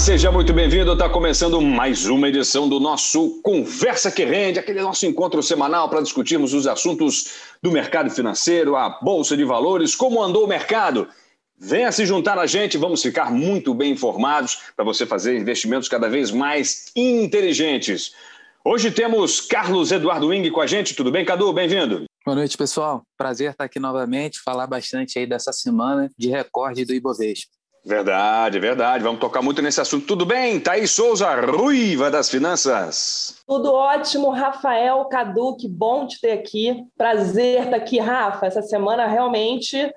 seja 0.00 0.32
muito 0.32 0.54
bem-vindo. 0.54 0.94
Está 0.94 1.10
começando 1.10 1.60
mais 1.60 2.06
uma 2.06 2.26
edição 2.26 2.66
do 2.66 2.80
nosso 2.80 3.38
Conversa 3.42 4.10
que 4.10 4.24
Rende, 4.24 4.58
aquele 4.58 4.80
nosso 4.80 5.04
encontro 5.04 5.42
semanal 5.42 5.90
para 5.90 6.00
discutirmos 6.00 6.54
os 6.54 6.66
assuntos 6.66 7.32
do 7.62 7.70
mercado 7.70 8.08
financeiro, 8.08 8.76
a 8.76 8.98
bolsa 9.02 9.36
de 9.36 9.44
valores, 9.44 9.94
como 9.94 10.22
andou 10.22 10.44
o 10.44 10.48
mercado. 10.48 11.06
Venha 11.58 11.92
se 11.92 12.06
juntar 12.06 12.38
a 12.38 12.46
gente, 12.46 12.78
vamos 12.78 13.02
ficar 13.02 13.30
muito 13.30 13.74
bem 13.74 13.92
informados 13.92 14.60
para 14.74 14.86
você 14.86 15.04
fazer 15.04 15.36
investimentos 15.36 15.86
cada 15.86 16.08
vez 16.08 16.30
mais 16.30 16.86
inteligentes. 16.96 18.14
Hoje 18.64 18.90
temos 18.90 19.38
Carlos 19.42 19.92
Eduardo 19.92 20.28
Wing 20.28 20.50
com 20.50 20.62
a 20.62 20.66
gente. 20.66 20.94
Tudo 20.94 21.12
bem, 21.12 21.26
Cadu? 21.26 21.52
Bem-vindo. 21.52 22.04
Boa 22.24 22.36
noite, 22.36 22.56
pessoal. 22.56 23.02
Prazer 23.18 23.50
estar 23.50 23.64
aqui 23.64 23.78
novamente, 23.78 24.40
falar 24.40 24.66
bastante 24.66 25.18
aí 25.18 25.26
dessa 25.26 25.52
semana 25.52 26.10
de 26.16 26.30
recorde 26.30 26.86
do 26.86 26.94
Ibovespa. 26.94 27.59
Verdade, 27.84 28.58
verdade. 28.58 29.02
Vamos 29.02 29.20
tocar 29.20 29.40
muito 29.40 29.62
nesse 29.62 29.80
assunto. 29.80 30.06
Tudo 30.06 30.26
bem? 30.26 30.60
Thaís 30.60 30.90
Souza, 30.90 31.28
ruiva 31.40 32.10
das 32.10 32.28
finanças. 32.28 33.42
Tudo 33.46 33.72
ótimo, 33.72 34.30
Rafael 34.30 35.04
Cadu, 35.06 35.56
que 35.56 35.68
bom 35.68 36.06
te 36.06 36.20
ter 36.20 36.32
aqui. 36.32 36.84
Prazer 36.96 37.64
estar 37.64 37.76
aqui, 37.76 37.98
Rafa. 37.98 38.46
Essa 38.46 38.62
semana 38.62 39.06
realmente 39.06 39.92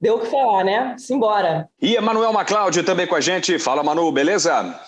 deu 0.00 0.16
o 0.16 0.20
que 0.20 0.26
falar, 0.26 0.64
né? 0.64 0.96
Simbora. 0.98 1.68
E 1.80 1.94
Emanuel 1.94 2.32
MacLeod 2.32 2.82
também 2.82 3.06
com 3.06 3.14
a 3.14 3.20
gente. 3.20 3.58
Fala, 3.58 3.82
Manu, 3.82 4.10
beleza? 4.10 4.80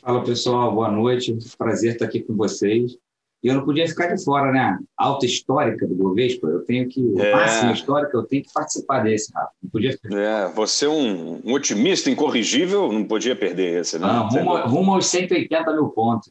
Fala, 0.00 0.22
pessoal. 0.22 0.72
Boa 0.72 0.90
noite. 0.90 1.36
Prazer 1.56 1.94
estar 1.94 2.04
aqui 2.04 2.20
com 2.20 2.36
vocês. 2.36 2.92
E 3.42 3.48
eu 3.48 3.54
não 3.54 3.64
podia 3.64 3.88
ficar 3.88 4.14
de 4.14 4.22
fora, 4.22 4.52
né? 4.52 4.78
Alta 4.96 5.24
histórica 5.24 5.86
do 5.86 5.94
Bovespa, 5.94 6.46
eu 6.46 6.60
tenho 6.60 6.86
que. 6.88 7.14
É. 7.18 7.34
Máxima 7.34 7.72
histórica, 7.72 8.16
eu 8.16 8.24
tenho 8.24 8.42
que 8.42 8.52
participar 8.52 9.02
desse, 9.02 9.32
Rafa. 9.32 9.50
Não 9.62 9.70
podia 9.70 9.92
ficar. 9.92 10.14
É, 10.14 10.48
você 10.52 10.84
é 10.84 10.88
um, 10.90 11.40
um, 11.42 11.54
otimista 11.54 12.10
incorrigível, 12.10 12.92
não 12.92 13.04
podia 13.04 13.34
perder 13.34 13.80
esse, 13.80 13.98
né? 13.98 14.06
Não, 14.06 14.28
rumo, 14.28 14.56
rumo 14.66 14.94
aos 14.94 15.06
180 15.06 15.72
mil 15.72 15.88
pontos. 15.88 16.30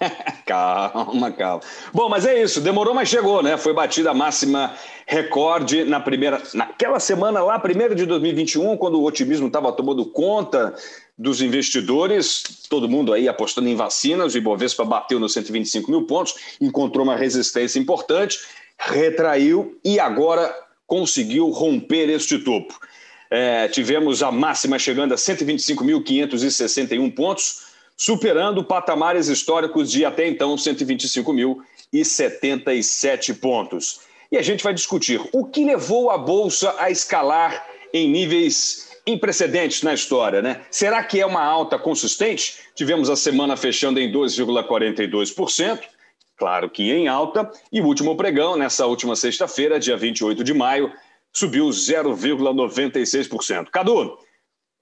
calma, 0.46 1.30
calma. 1.32 1.60
Bom, 1.92 2.08
mas 2.08 2.24
é 2.24 2.42
isso, 2.42 2.60
demorou, 2.62 2.94
mas 2.94 3.08
chegou, 3.08 3.42
né? 3.42 3.58
Foi 3.58 3.74
batida 3.74 4.10
a 4.10 4.14
máxima 4.14 4.74
recorde 5.06 5.84
na 5.84 6.00
primeira, 6.00 6.42
naquela 6.54 6.98
semana 6.98 7.42
lá, 7.42 7.58
primeiro 7.58 7.94
de 7.94 8.06
2021, 8.06 8.76
quando 8.78 8.98
o 8.98 9.04
otimismo 9.04 9.48
estava 9.48 9.70
tomando 9.72 10.06
conta 10.06 10.74
dos 11.16 11.40
investidores, 11.42 12.42
todo 12.68 12.88
mundo 12.88 13.12
aí 13.12 13.28
apostando 13.28 13.68
em 13.68 13.76
vacinas, 13.76 14.34
o 14.34 14.38
Ibovespa 14.38 14.84
bateu 14.84 15.20
nos 15.20 15.32
125 15.34 15.88
mil 15.90 16.06
pontos, 16.06 16.34
encontrou 16.60 17.04
uma 17.04 17.16
resistência 17.16 17.78
importante, 17.78 18.40
retraiu 18.78 19.78
e 19.84 20.00
agora 20.00 20.52
conseguiu 20.86 21.50
romper 21.50 22.08
este 22.10 22.38
topo. 22.38 22.78
É, 23.30 23.68
tivemos 23.68 24.22
a 24.22 24.30
máxima 24.30 24.78
chegando 24.78 25.12
a 25.14 25.16
125.561 25.16 27.14
pontos, 27.14 27.62
superando 27.96 28.62
patamares 28.64 29.28
históricos 29.28 29.90
de 29.90 30.04
até 30.04 30.28
então 30.28 30.54
125.077 30.56 33.38
pontos. 33.38 34.00
E 34.30 34.36
a 34.36 34.42
gente 34.42 34.62
vai 34.64 34.74
discutir 34.74 35.22
o 35.32 35.46
que 35.46 35.64
levou 35.64 36.10
a 36.10 36.18
Bolsa 36.18 36.74
a 36.78 36.90
escalar 36.90 37.66
em 37.92 38.08
níveis 38.08 38.91
em 39.06 39.18
precedentes 39.18 39.82
na 39.82 39.92
história, 39.92 40.40
né? 40.40 40.62
Será 40.70 41.02
que 41.02 41.20
é 41.20 41.26
uma 41.26 41.42
alta 41.42 41.78
consistente? 41.78 42.58
Tivemos 42.74 43.10
a 43.10 43.16
semana 43.16 43.56
fechando 43.56 43.98
em 43.98 44.12
2,42%, 44.12 45.80
claro 46.36 46.70
que 46.70 46.90
em 46.90 47.08
alta, 47.08 47.50
e 47.72 47.80
o 47.80 47.86
último 47.86 48.16
pregão, 48.16 48.56
nessa 48.56 48.86
última 48.86 49.16
sexta-feira, 49.16 49.80
dia 49.80 49.96
28 49.96 50.44
de 50.44 50.54
maio, 50.54 50.92
subiu 51.32 51.68
0,96%. 51.68 53.68
Cadu, 53.70 54.18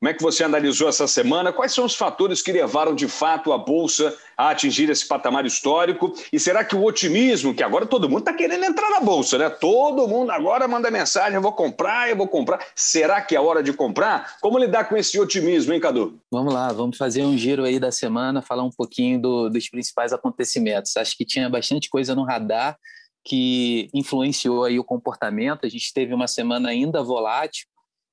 como 0.00 0.08
é 0.08 0.14
que 0.14 0.22
você 0.22 0.42
analisou 0.42 0.88
essa 0.88 1.06
semana? 1.06 1.52
Quais 1.52 1.74
são 1.74 1.84
os 1.84 1.94
fatores 1.94 2.40
que 2.40 2.50
levaram 2.50 2.94
de 2.94 3.06
fato 3.06 3.52
a 3.52 3.58
Bolsa 3.58 4.16
a 4.34 4.48
atingir 4.48 4.88
esse 4.88 5.06
patamar 5.06 5.44
histórico? 5.44 6.14
E 6.32 6.40
será 6.40 6.64
que 6.64 6.74
o 6.74 6.82
otimismo, 6.84 7.52
que 7.52 7.62
agora 7.62 7.84
todo 7.84 8.08
mundo 8.08 8.20
está 8.20 8.32
querendo 8.32 8.64
entrar 8.64 8.88
na 8.88 9.00
Bolsa, 9.00 9.36
né? 9.36 9.50
Todo 9.50 10.08
mundo 10.08 10.30
agora 10.30 10.66
manda 10.66 10.90
mensagem: 10.90 11.34
eu 11.34 11.42
vou 11.42 11.52
comprar, 11.52 12.08
eu 12.08 12.16
vou 12.16 12.26
comprar. 12.26 12.66
Será 12.74 13.20
que 13.20 13.36
é 13.36 13.40
hora 13.40 13.62
de 13.62 13.74
comprar? 13.74 14.38
Como 14.40 14.58
lidar 14.58 14.88
com 14.88 14.96
esse 14.96 15.20
otimismo, 15.20 15.74
hein, 15.74 15.80
Cadu? 15.80 16.18
Vamos 16.30 16.54
lá, 16.54 16.72
vamos 16.72 16.96
fazer 16.96 17.22
um 17.22 17.36
giro 17.36 17.64
aí 17.64 17.78
da 17.78 17.92
semana, 17.92 18.40
falar 18.40 18.62
um 18.62 18.70
pouquinho 18.70 19.20
do, 19.20 19.50
dos 19.50 19.68
principais 19.68 20.14
acontecimentos. 20.14 20.96
Acho 20.96 21.14
que 21.14 21.26
tinha 21.26 21.46
bastante 21.50 21.90
coisa 21.90 22.14
no 22.14 22.24
radar 22.24 22.78
que 23.22 23.90
influenciou 23.92 24.64
aí 24.64 24.78
o 24.78 24.84
comportamento. 24.84 25.66
A 25.66 25.68
gente 25.68 25.92
teve 25.92 26.14
uma 26.14 26.26
semana 26.26 26.70
ainda 26.70 27.02
volátil 27.02 27.66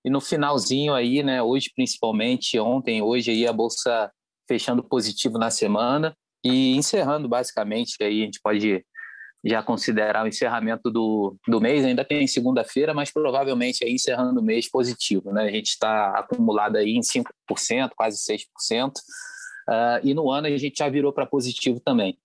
e 0.05 0.09
no 0.09 0.21
finalzinho 0.21 0.93
aí, 0.93 1.23
né, 1.23 1.41
hoje 1.41 1.71
principalmente, 1.75 2.59
ontem, 2.59 3.01
hoje 3.01 3.31
aí 3.31 3.47
a 3.47 3.53
bolsa 3.53 4.11
fechando 4.47 4.83
positivo 4.83 5.37
na 5.37 5.49
semana 5.49 6.15
e 6.43 6.75
encerrando 6.75 7.27
basicamente, 7.27 7.95
aí 8.01 8.21
a 8.21 8.25
gente 8.25 8.39
pode 8.41 8.85
já 9.45 9.61
considerar 9.61 10.25
o 10.25 10.27
encerramento 10.27 10.89
do, 10.89 11.35
do 11.47 11.61
mês, 11.61 11.85
ainda 11.85 12.03
tem 12.03 12.27
segunda-feira, 12.27 12.93
mas 12.93 13.11
provavelmente 13.11 13.83
aí 13.83 13.93
encerrando 13.93 14.39
o 14.39 14.43
mês 14.43 14.69
positivo, 14.69 15.31
né? 15.31 15.43
A 15.43 15.51
gente 15.51 15.67
está 15.67 16.11
acumulado 16.11 16.75
aí 16.77 16.95
em 16.95 17.01
5%, 17.01 17.23
quase 17.95 18.17
6%, 18.17 18.89
uh, 18.89 18.91
ah, 19.69 19.99
e 20.03 20.13
no 20.13 20.31
ano 20.31 20.47
a 20.47 20.57
gente 20.57 20.79
já 20.79 20.89
virou 20.89 21.13
para 21.13 21.25
positivo 21.25 21.79
também. 21.79 22.17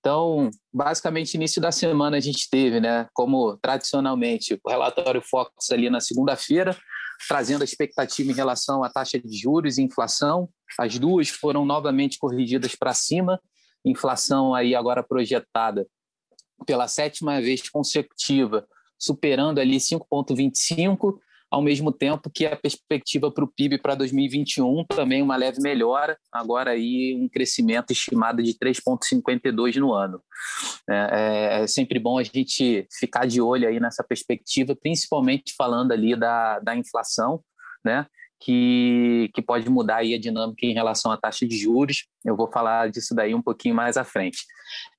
Então, 0.00 0.50
basicamente, 0.72 1.34
início 1.34 1.62
da 1.62 1.70
semana 1.70 2.16
a 2.16 2.20
gente 2.20 2.50
teve, 2.50 2.80
né, 2.80 3.06
como 3.14 3.56
tradicionalmente, 3.58 4.58
o 4.64 4.68
relatório 4.68 5.22
Fox 5.22 5.70
ali 5.70 5.88
na 5.88 6.00
segunda-feira, 6.00 6.76
trazendo 7.28 7.62
a 7.62 7.64
expectativa 7.64 8.30
em 8.30 8.34
relação 8.34 8.82
à 8.82 8.90
taxa 8.90 9.18
de 9.18 9.36
juros 9.36 9.78
e 9.78 9.82
inflação. 9.82 10.48
As 10.78 10.98
duas 10.98 11.28
foram 11.28 11.64
novamente 11.64 12.18
corrigidas 12.18 12.74
para 12.74 12.94
cima, 12.94 13.40
inflação 13.84 14.54
aí 14.54 14.74
agora 14.74 15.02
projetada 15.02 15.86
pela 16.66 16.88
sétima 16.88 17.40
vez 17.40 17.68
consecutiva, 17.68 18.66
superando 18.98 19.58
ali 19.58 19.76
5,25 19.78 21.18
ao 21.52 21.60
mesmo 21.60 21.92
tempo 21.92 22.30
que 22.30 22.46
a 22.46 22.56
perspectiva 22.56 23.30
para 23.30 23.44
o 23.44 23.46
PIB 23.46 23.76
para 23.76 23.94
2021 23.94 24.86
também 24.86 25.20
uma 25.20 25.36
leve 25.36 25.60
melhora, 25.60 26.16
agora 26.32 26.70
aí 26.70 27.14
um 27.14 27.28
crescimento 27.28 27.90
estimado 27.90 28.42
de 28.42 28.54
3,52 28.54 29.76
no 29.76 29.92
ano. 29.92 30.22
É, 30.88 30.94
é, 30.94 31.62
é, 31.62 31.66
sempre 31.66 31.98
bom 31.98 32.18
a 32.18 32.22
gente 32.22 32.88
ficar 32.98 33.26
de 33.26 33.42
olho 33.42 33.68
aí 33.68 33.78
nessa 33.78 34.02
perspectiva, 34.02 34.74
principalmente 34.74 35.54
falando 35.54 35.92
ali 35.92 36.16
da, 36.16 36.58
da 36.58 36.74
inflação, 36.74 37.44
né? 37.84 38.06
Que, 38.40 39.30
que 39.34 39.42
pode 39.42 39.68
mudar 39.68 39.96
aí 39.96 40.14
a 40.14 40.18
dinâmica 40.18 40.66
em 40.66 40.72
relação 40.72 41.12
à 41.12 41.18
taxa 41.18 41.46
de 41.46 41.56
juros. 41.56 42.06
Eu 42.24 42.34
vou 42.34 42.50
falar 42.50 42.90
disso 42.90 43.14
daí 43.14 43.34
um 43.34 43.42
pouquinho 43.42 43.74
mais 43.74 43.98
à 43.98 44.04
frente. 44.04 44.38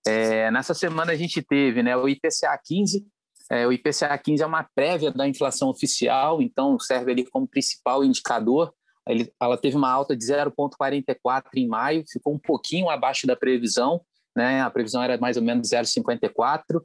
É, 0.08 0.52
nessa 0.52 0.76
semana 0.76 1.14
a 1.14 1.16
gente 1.16 1.42
teve 1.42 1.82
né, 1.82 1.98
o 1.98 2.08
IPCA 2.08 2.58
15, 2.64 3.06
é, 3.52 3.68
o 3.68 3.72
IPCA 3.72 4.18
15 4.18 4.42
é 4.42 4.46
uma 4.46 4.68
prévia 4.76 5.12
da 5.12 5.28
inflação 5.28 5.70
oficial, 5.70 6.42
então 6.42 6.80
serve 6.80 7.12
ali 7.12 7.26
como 7.26 7.48
principal 7.48 8.04
indicador. 8.04 8.74
Ele, 9.08 9.32
ela 9.42 9.58
teve 9.58 9.76
uma 9.76 9.92
alta 9.92 10.16
de 10.16 10.24
0,44 10.26 11.44
em 11.56 11.68
maio, 11.68 12.04
ficou 12.08 12.34
um 12.34 12.40
pouquinho 12.40 12.90
abaixo 12.90 13.28
da 13.28 13.36
previsão, 13.36 14.02
né? 14.36 14.62
a 14.62 14.70
previsão 14.70 15.04
era 15.04 15.18
mais 15.18 15.36
ou 15.36 15.44
menos 15.44 15.70
0,54, 15.70 16.82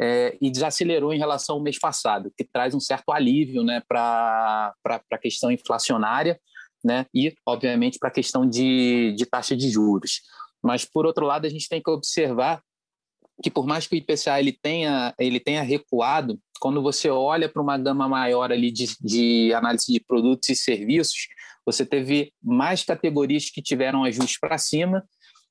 é, 0.00 0.36
e 0.40 0.50
desacelerou 0.50 1.12
em 1.12 1.18
relação 1.18 1.56
ao 1.56 1.62
mês 1.62 1.78
passado, 1.78 2.32
que 2.36 2.42
traz 2.42 2.74
um 2.74 2.80
certo 2.80 3.12
alívio 3.12 3.62
né, 3.62 3.82
para 3.86 4.74
a 4.88 5.18
questão 5.18 5.50
inflacionária 5.50 6.40
né, 6.82 7.04
e, 7.14 7.34
obviamente, 7.46 7.98
para 7.98 8.08
a 8.08 8.12
questão 8.12 8.48
de, 8.48 9.14
de 9.16 9.26
taxa 9.26 9.54
de 9.54 9.68
juros. 9.68 10.22
Mas, 10.62 10.86
por 10.86 11.04
outro 11.04 11.26
lado, 11.26 11.46
a 11.46 11.50
gente 11.50 11.68
tem 11.68 11.82
que 11.82 11.90
observar 11.90 12.62
que 13.42 13.50
por 13.50 13.66
mais 13.66 13.86
que 13.86 13.94
o 13.94 13.98
IPCA 13.98 14.38
ele 14.38 14.52
tenha, 14.52 15.14
ele 15.18 15.40
tenha 15.40 15.62
recuado, 15.62 16.38
quando 16.60 16.82
você 16.82 17.08
olha 17.08 17.48
para 17.48 17.62
uma 17.62 17.78
gama 17.78 18.08
maior 18.08 18.52
ali 18.52 18.70
de, 18.70 18.94
de 19.00 19.52
análise 19.54 19.90
de 19.90 20.00
produtos 20.00 20.48
e 20.50 20.56
serviços, 20.56 21.28
você 21.64 21.86
teve 21.86 22.32
mais 22.42 22.84
categorias 22.84 23.50
que 23.50 23.62
tiveram 23.62 24.04
ajustes 24.04 24.38
para 24.38 24.58
cima 24.58 25.04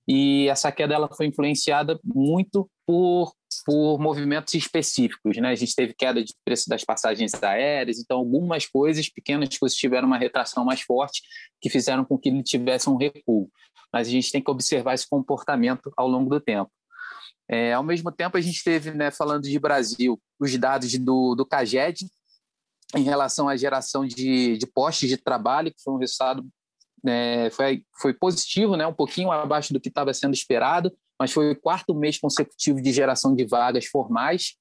e 0.07 0.47
essa 0.49 0.71
queda 0.71 0.95
ela 0.95 1.07
foi 1.07 1.27
influenciada 1.27 1.99
muito 2.03 2.69
por, 2.85 3.31
por 3.63 3.99
movimentos 3.99 4.53
específicos. 4.55 5.37
Né? 5.37 5.49
A 5.49 5.55
gente 5.55 5.75
teve 5.75 5.93
queda 5.93 6.23
de 6.23 6.33
preço 6.43 6.67
das 6.67 6.83
passagens 6.83 7.31
aéreas, 7.43 7.99
então 7.99 8.17
algumas 8.17 8.65
coisas, 8.65 9.07
pequenas 9.07 9.55
coisas, 9.55 9.77
tiveram 9.77 10.07
uma 10.07 10.17
retração 10.17 10.65
mais 10.65 10.81
forte 10.81 11.21
que 11.61 11.69
fizeram 11.69 12.03
com 12.03 12.17
que 12.17 12.29
ele 12.29 12.41
tivesse 12.41 12.89
um 12.89 12.97
recuo. 12.97 13.49
Mas 13.93 14.07
a 14.07 14.11
gente 14.11 14.31
tem 14.31 14.41
que 14.41 14.49
observar 14.49 14.95
esse 14.95 15.07
comportamento 15.07 15.91
ao 15.95 16.07
longo 16.07 16.29
do 16.29 16.39
tempo. 16.39 16.71
É, 17.49 17.73
ao 17.73 17.83
mesmo 17.83 18.11
tempo, 18.11 18.37
a 18.37 18.41
gente 18.41 18.63
teve, 18.63 18.91
né, 18.91 19.09
falando 19.09 19.43
de 19.43 19.59
Brasil, 19.59 20.21
os 20.39 20.55
dados 20.55 20.93
do, 20.99 21.33
do 21.33 21.45
CAGED 21.45 22.07
em 22.95 23.03
relação 23.03 23.49
à 23.49 23.57
geração 23.57 24.05
de, 24.05 24.57
de 24.57 24.67
postos 24.67 25.09
de 25.09 25.17
trabalho, 25.17 25.71
que 25.71 25.81
foi 25.81 25.93
um 25.93 25.97
resultado 25.97 26.47
é, 27.05 27.49
foi, 27.51 27.83
foi 27.99 28.13
positivo, 28.13 28.75
né, 28.75 28.85
um 28.85 28.93
pouquinho 28.93 29.31
abaixo 29.31 29.73
do 29.73 29.79
que 29.79 29.89
estava 29.89 30.13
sendo 30.13 30.33
esperado, 30.33 30.91
mas 31.19 31.31
foi 31.31 31.51
o 31.51 31.59
quarto 31.59 31.93
mês 31.95 32.19
consecutivo 32.19 32.81
de 32.81 32.91
geração 32.91 33.35
de 33.35 33.45
vagas 33.45 33.85
formais 33.85 34.55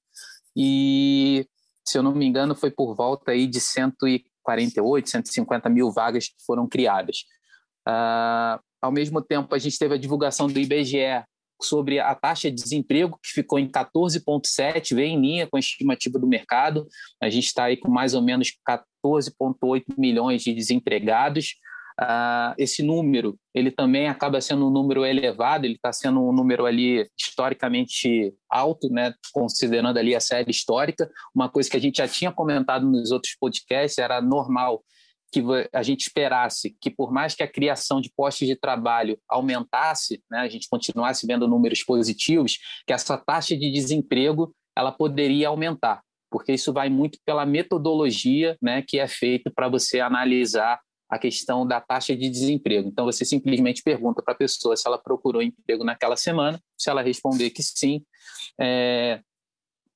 e, 0.55 1.47
se 1.85 1.97
eu 1.97 2.03
não 2.03 2.13
me 2.13 2.25
engano, 2.25 2.55
foi 2.55 2.71
por 2.71 2.95
volta 2.95 3.31
aí 3.31 3.47
de 3.47 3.59
148, 3.59 5.09
150 5.09 5.69
mil 5.69 5.91
vagas 5.91 6.27
que 6.27 6.35
foram 6.45 6.67
criadas. 6.67 7.17
Uh, 7.87 8.59
ao 8.81 8.91
mesmo 8.91 9.21
tempo, 9.21 9.53
a 9.53 9.59
gente 9.59 9.77
teve 9.77 9.95
a 9.95 9.97
divulgação 9.97 10.47
do 10.47 10.59
IBGE 10.59 11.23
sobre 11.61 11.99
a 11.99 12.15
taxa 12.15 12.49
de 12.49 12.61
desemprego, 12.61 13.19
que 13.21 13.31
ficou 13.31 13.59
em 13.59 13.67
14,7, 13.67 14.95
vem 14.95 15.15
em 15.15 15.21
linha 15.21 15.47
com 15.47 15.57
a 15.57 15.59
estimativa 15.59 16.17
do 16.17 16.27
mercado. 16.27 16.87
A 17.21 17.29
gente 17.29 17.45
está 17.45 17.65
aí 17.65 17.77
com 17.77 17.91
mais 17.91 18.13
ou 18.13 18.21
menos 18.21 18.53
14,8 18.67 19.83
milhões 19.97 20.41
de 20.41 20.53
desempregados. 20.53 21.55
Uh, 22.01 22.55
esse 22.57 22.81
número 22.81 23.37
ele 23.53 23.69
também 23.69 24.07
acaba 24.07 24.39
sendo 24.39 24.65
um 24.65 24.69
número 24.69 25.05
elevado, 25.05 25.65
ele 25.65 25.73
está 25.73 25.91
sendo 25.91 26.25
um 26.25 26.31
número 26.31 26.65
ali 26.65 27.05
historicamente 27.19 28.33
alto, 28.49 28.89
né, 28.89 29.13
considerando 29.33 29.97
ali 29.97 30.15
a 30.15 30.21
série 30.21 30.49
histórica. 30.49 31.11
Uma 31.35 31.49
coisa 31.49 31.69
que 31.69 31.75
a 31.75 31.79
gente 31.79 31.97
já 31.97 32.07
tinha 32.07 32.31
comentado 32.31 32.89
nos 32.89 33.11
outros 33.11 33.35
podcasts 33.37 33.97
era 33.97 34.21
normal 34.21 34.81
que 35.31 35.43
a 35.73 35.83
gente 35.83 36.01
esperasse 36.01 36.75
que, 36.81 36.89
por 36.89 37.11
mais 37.11 37.35
que 37.35 37.43
a 37.43 37.47
criação 37.47 38.01
de 38.01 38.11
postos 38.15 38.47
de 38.47 38.55
trabalho 38.55 39.19
aumentasse, 39.27 40.23
né, 40.29 40.39
a 40.39 40.49
gente 40.49 40.67
continuasse 40.69 41.25
vendo 41.27 41.47
números 41.47 41.83
positivos, 41.83 42.57
que 42.85 42.93
essa 42.93 43.17
taxa 43.17 43.55
de 43.55 43.71
desemprego 43.71 44.53
ela 44.75 44.91
poderia 44.91 45.49
aumentar, 45.49 46.01
porque 46.29 46.53
isso 46.53 46.71
vai 46.71 46.89
muito 46.89 47.19
pela 47.25 47.45
metodologia 47.45 48.57
né, 48.61 48.81
que 48.81 48.99
é 48.99 49.07
feita 49.07 49.51
para 49.53 49.67
você 49.67 49.99
analisar 49.99 50.79
a 51.09 51.17
questão 51.17 51.65
da 51.65 51.81
taxa 51.81 52.15
de 52.15 52.29
desemprego. 52.29 52.87
Então, 52.87 53.03
você 53.03 53.25
simplesmente 53.25 53.81
pergunta 53.81 54.21
para 54.21 54.35
a 54.35 54.37
pessoa 54.37 54.77
se 54.77 54.87
ela 54.87 54.97
procurou 54.97 55.41
emprego 55.41 55.83
naquela 55.83 56.15
semana, 56.15 56.61
se 56.77 56.89
ela 56.89 57.01
responder 57.01 57.49
que 57.49 57.63
sim, 57.63 58.03
é, 58.61 59.19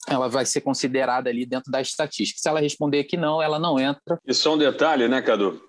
ela 0.07 0.27
vai 0.27 0.45
ser 0.45 0.61
considerada 0.61 1.29
ali 1.29 1.45
dentro 1.45 1.71
da 1.71 1.81
estatística. 1.81 2.39
Se 2.39 2.49
ela 2.49 2.59
responder 2.59 3.03
que 3.05 3.17
não, 3.17 3.41
ela 3.41 3.59
não 3.59 3.79
entra. 3.79 4.19
E 4.25 4.33
só 4.33 4.53
um 4.53 4.57
detalhe, 4.57 5.07
né, 5.07 5.21
Cadu? 5.21 5.61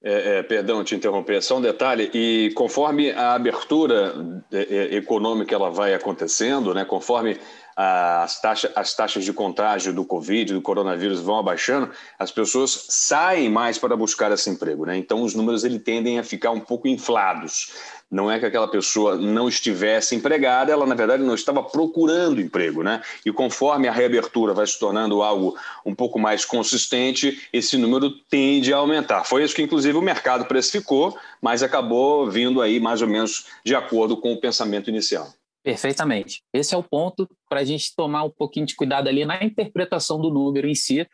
É, 0.00 0.38
é, 0.38 0.42
perdão 0.44 0.84
te 0.84 0.94
interromper, 0.94 1.42
só 1.42 1.58
um 1.58 1.60
detalhe. 1.60 2.08
E 2.14 2.52
conforme 2.54 3.10
a 3.10 3.34
abertura 3.34 4.14
é, 4.52 4.58
é, 4.58 4.94
econômica 4.96 5.54
ela 5.54 5.70
vai 5.70 5.92
acontecendo, 5.92 6.72
né, 6.72 6.84
conforme 6.84 7.36
as, 7.80 8.40
taxa, 8.40 8.72
as 8.74 8.92
taxas 8.92 9.24
de 9.24 9.32
contágio 9.32 9.92
do 9.92 10.04
Covid, 10.04 10.52
do 10.52 10.60
coronavírus 10.60 11.20
vão 11.20 11.38
abaixando, 11.38 11.88
as 12.18 12.32
pessoas 12.32 12.86
saem 12.88 13.48
mais 13.48 13.78
para 13.78 13.96
buscar 13.96 14.32
esse 14.32 14.50
emprego. 14.50 14.84
Né? 14.84 14.96
Então, 14.96 15.22
os 15.22 15.32
números 15.32 15.62
ele, 15.62 15.78
tendem 15.78 16.18
a 16.18 16.24
ficar 16.24 16.50
um 16.50 16.58
pouco 16.58 16.88
inflados. 16.88 17.70
Não 18.10 18.28
é 18.28 18.40
que 18.40 18.46
aquela 18.46 18.66
pessoa 18.66 19.14
não 19.16 19.48
estivesse 19.48 20.16
empregada, 20.16 20.72
ela, 20.72 20.86
na 20.86 20.94
verdade, 20.96 21.22
não 21.22 21.36
estava 21.36 21.62
procurando 21.62 22.40
emprego. 22.40 22.82
Né? 22.82 23.00
E 23.24 23.30
conforme 23.30 23.86
a 23.86 23.92
reabertura 23.92 24.52
vai 24.52 24.66
se 24.66 24.76
tornando 24.76 25.22
algo 25.22 25.56
um 25.86 25.94
pouco 25.94 26.18
mais 26.18 26.44
consistente, 26.44 27.48
esse 27.52 27.76
número 27.76 28.10
tende 28.10 28.72
a 28.72 28.78
aumentar. 28.78 29.22
Foi 29.22 29.44
isso 29.44 29.54
que, 29.54 29.62
inclusive, 29.62 29.96
o 29.96 30.02
mercado 30.02 30.46
precificou, 30.46 31.16
mas 31.40 31.62
acabou 31.62 32.28
vindo 32.28 32.60
aí 32.60 32.80
mais 32.80 33.02
ou 33.02 33.06
menos 33.06 33.46
de 33.64 33.76
acordo 33.76 34.16
com 34.16 34.32
o 34.32 34.40
pensamento 34.40 34.90
inicial. 34.90 35.32
Perfeitamente. 35.62 36.42
Esse 36.52 36.74
é 36.74 36.78
o 36.78 36.82
ponto 36.82 37.28
para 37.48 37.60
a 37.60 37.64
gente 37.64 37.94
tomar 37.94 38.24
um 38.24 38.30
pouquinho 38.30 38.66
de 38.66 38.76
cuidado 38.76 39.08
ali 39.08 39.24
na 39.24 39.42
interpretação 39.42 40.20
do 40.20 40.30
número 40.30 40.68
em 40.68 40.74
si. 40.74 41.06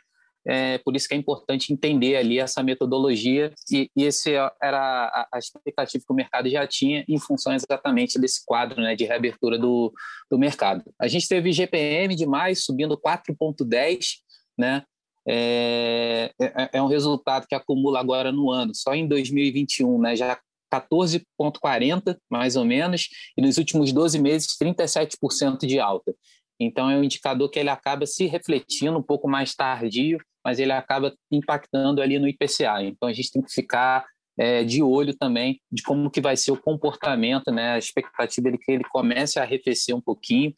É, 0.46 0.76
por 0.78 0.94
isso 0.94 1.08
que 1.08 1.14
é 1.14 1.16
importante 1.16 1.72
entender 1.72 2.16
ali 2.16 2.38
essa 2.38 2.62
metodologia 2.62 3.50
e, 3.72 3.90
e 3.96 4.04
esse 4.04 4.34
era 4.62 4.78
a, 5.06 5.28
a, 5.32 5.38
expectativa 5.38 6.04
que 6.06 6.12
o 6.12 6.14
mercado 6.14 6.50
já 6.50 6.66
tinha 6.66 7.02
em 7.08 7.18
função 7.18 7.54
exatamente 7.54 8.18
desse 8.18 8.44
quadro 8.44 8.82
né, 8.82 8.94
de 8.94 9.04
reabertura 9.04 9.58
do, 9.58 9.90
do 10.30 10.38
mercado. 10.38 10.84
A 11.00 11.08
gente 11.08 11.26
teve 11.26 11.50
GPM 11.50 12.14
de 12.14 12.26
mais 12.26 12.62
subindo 12.62 12.98
4,10, 12.98 14.18
né? 14.58 14.82
É, 15.26 16.30
é, 16.38 16.70
é, 16.74 16.82
um 16.82 16.86
resultado 16.86 17.46
que 17.46 17.54
acumula 17.54 17.98
agora 17.98 18.30
no 18.30 18.50
ano, 18.50 18.74
só 18.74 18.94
em 18.94 19.08
2021, 19.08 19.98
né, 19.98 20.14
já 20.14 20.38
14,40, 20.80 22.16
mais 22.30 22.56
ou 22.56 22.64
menos, 22.64 23.08
e 23.36 23.42
nos 23.42 23.58
últimos 23.58 23.92
12 23.92 24.18
meses, 24.18 24.56
37% 24.60 25.66
de 25.66 25.78
alta. 25.78 26.14
Então, 26.58 26.90
é 26.90 26.96
um 26.96 27.04
indicador 27.04 27.50
que 27.50 27.58
ele 27.58 27.70
acaba 27.70 28.06
se 28.06 28.26
refletindo 28.26 28.98
um 28.98 29.02
pouco 29.02 29.28
mais 29.28 29.54
tardio, 29.54 30.18
mas 30.44 30.58
ele 30.58 30.72
acaba 30.72 31.12
impactando 31.30 32.00
ali 32.00 32.18
no 32.18 32.28
IPCA. 32.28 32.82
Então, 32.82 33.08
a 33.08 33.12
gente 33.12 33.32
tem 33.32 33.42
que 33.42 33.52
ficar 33.52 34.04
é, 34.38 34.64
de 34.64 34.82
olho 34.82 35.16
também 35.16 35.60
de 35.70 35.82
como 35.82 36.10
que 36.10 36.20
vai 36.20 36.36
ser 36.36 36.52
o 36.52 36.60
comportamento, 36.60 37.50
né? 37.50 37.72
A 37.72 37.78
expectativa 37.78 38.48
é 38.48 38.56
que 38.56 38.72
ele 38.72 38.84
comece 38.84 39.38
a 39.38 39.42
arrefecer 39.42 39.94
um 39.94 40.00
pouquinho 40.00 40.52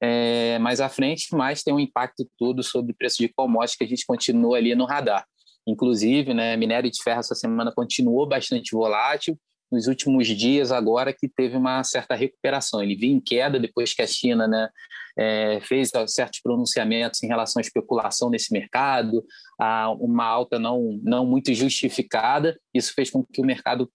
é, 0.00 0.58
mais 0.58 0.80
à 0.80 0.88
frente, 0.88 1.28
mas 1.32 1.62
tem 1.62 1.74
um 1.74 1.80
impacto 1.80 2.28
todo 2.38 2.62
sobre 2.62 2.92
o 2.92 2.94
preço 2.96 3.18
de 3.18 3.28
commodities 3.28 3.76
que 3.76 3.84
a 3.84 3.88
gente 3.88 4.06
continua 4.06 4.56
ali 4.56 4.74
no 4.74 4.84
radar. 4.84 5.24
Inclusive, 5.66 6.32
né, 6.32 6.56
minério 6.56 6.90
de 6.90 7.02
ferro 7.02 7.20
essa 7.20 7.34
semana 7.34 7.72
continuou 7.72 8.26
bastante 8.26 8.72
volátil, 8.72 9.38
nos 9.70 9.86
últimos 9.86 10.26
dias 10.26 10.72
agora 10.72 11.12
que 11.12 11.28
teve 11.28 11.56
uma 11.56 11.82
certa 11.84 12.14
recuperação. 12.14 12.82
Ele 12.82 12.96
vinha 12.96 13.14
em 13.14 13.20
queda 13.20 13.58
depois 13.58 13.94
que 13.94 14.02
a 14.02 14.06
China 14.06 14.48
né, 14.48 14.68
é, 15.16 15.60
fez 15.60 15.90
certos 16.08 16.40
pronunciamentos 16.40 17.22
em 17.22 17.28
relação 17.28 17.60
à 17.60 17.62
especulação 17.62 18.30
nesse 18.30 18.52
mercado, 18.52 19.24
a 19.58 19.90
uma 19.92 20.24
alta 20.24 20.58
não, 20.58 20.98
não 21.02 21.24
muito 21.24 21.52
justificada. 21.54 22.58
Isso 22.74 22.92
fez 22.94 23.10
com 23.10 23.24
que 23.24 23.40
o 23.40 23.46
mercado 23.46 23.90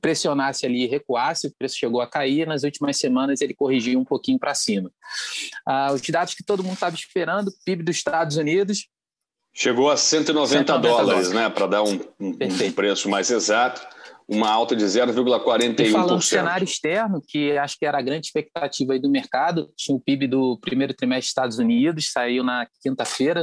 pressionasse 0.00 0.64
ali 0.64 0.84
e 0.84 0.86
recuasse, 0.86 1.46
o 1.46 1.54
preço 1.58 1.76
chegou 1.76 2.00
a 2.00 2.06
cair, 2.06 2.46
nas 2.46 2.62
últimas 2.62 2.96
semanas 2.96 3.42
ele 3.42 3.52
corrigiu 3.52 4.00
um 4.00 4.04
pouquinho 4.04 4.38
para 4.38 4.54
cima. 4.54 4.90
Ah, 5.66 5.92
os 5.92 6.00
dados 6.00 6.34
que 6.34 6.42
todo 6.42 6.62
mundo 6.62 6.74
estava 6.74 6.94
esperando, 6.96 7.52
PIB 7.66 7.82
dos 7.82 7.96
Estados 7.96 8.36
Unidos... 8.38 8.88
Chegou 9.52 9.90
a 9.90 9.96
190, 9.96 10.72
190 10.72 10.78
dólares, 10.78 11.06
dólares, 11.06 11.32
né, 11.32 11.50
para 11.50 11.66
dar 11.66 11.82
um, 11.82 12.00
um, 12.18 12.38
um 12.66 12.72
preço 12.72 13.10
mais 13.10 13.30
exato 13.30 13.86
uma 14.30 14.48
alta 14.48 14.76
de 14.76 14.84
0,41%. 14.84 15.80
E 15.80 15.90
falando 15.90 16.16
do 16.16 16.22
cenário 16.22 16.64
externo, 16.64 17.20
que 17.26 17.58
acho 17.58 17.76
que 17.76 17.84
era 17.84 17.98
a 17.98 18.02
grande 18.02 18.26
expectativa 18.26 18.92
aí 18.92 19.00
do 19.00 19.10
mercado, 19.10 19.72
tinha 19.76 19.96
o 19.96 20.00
PIB 20.00 20.28
do 20.28 20.56
primeiro 20.60 20.94
trimestre 20.94 21.22
dos 21.22 21.30
Estados 21.30 21.58
Unidos, 21.58 22.12
saiu 22.12 22.44
na 22.44 22.64
quinta-feira, 22.80 23.42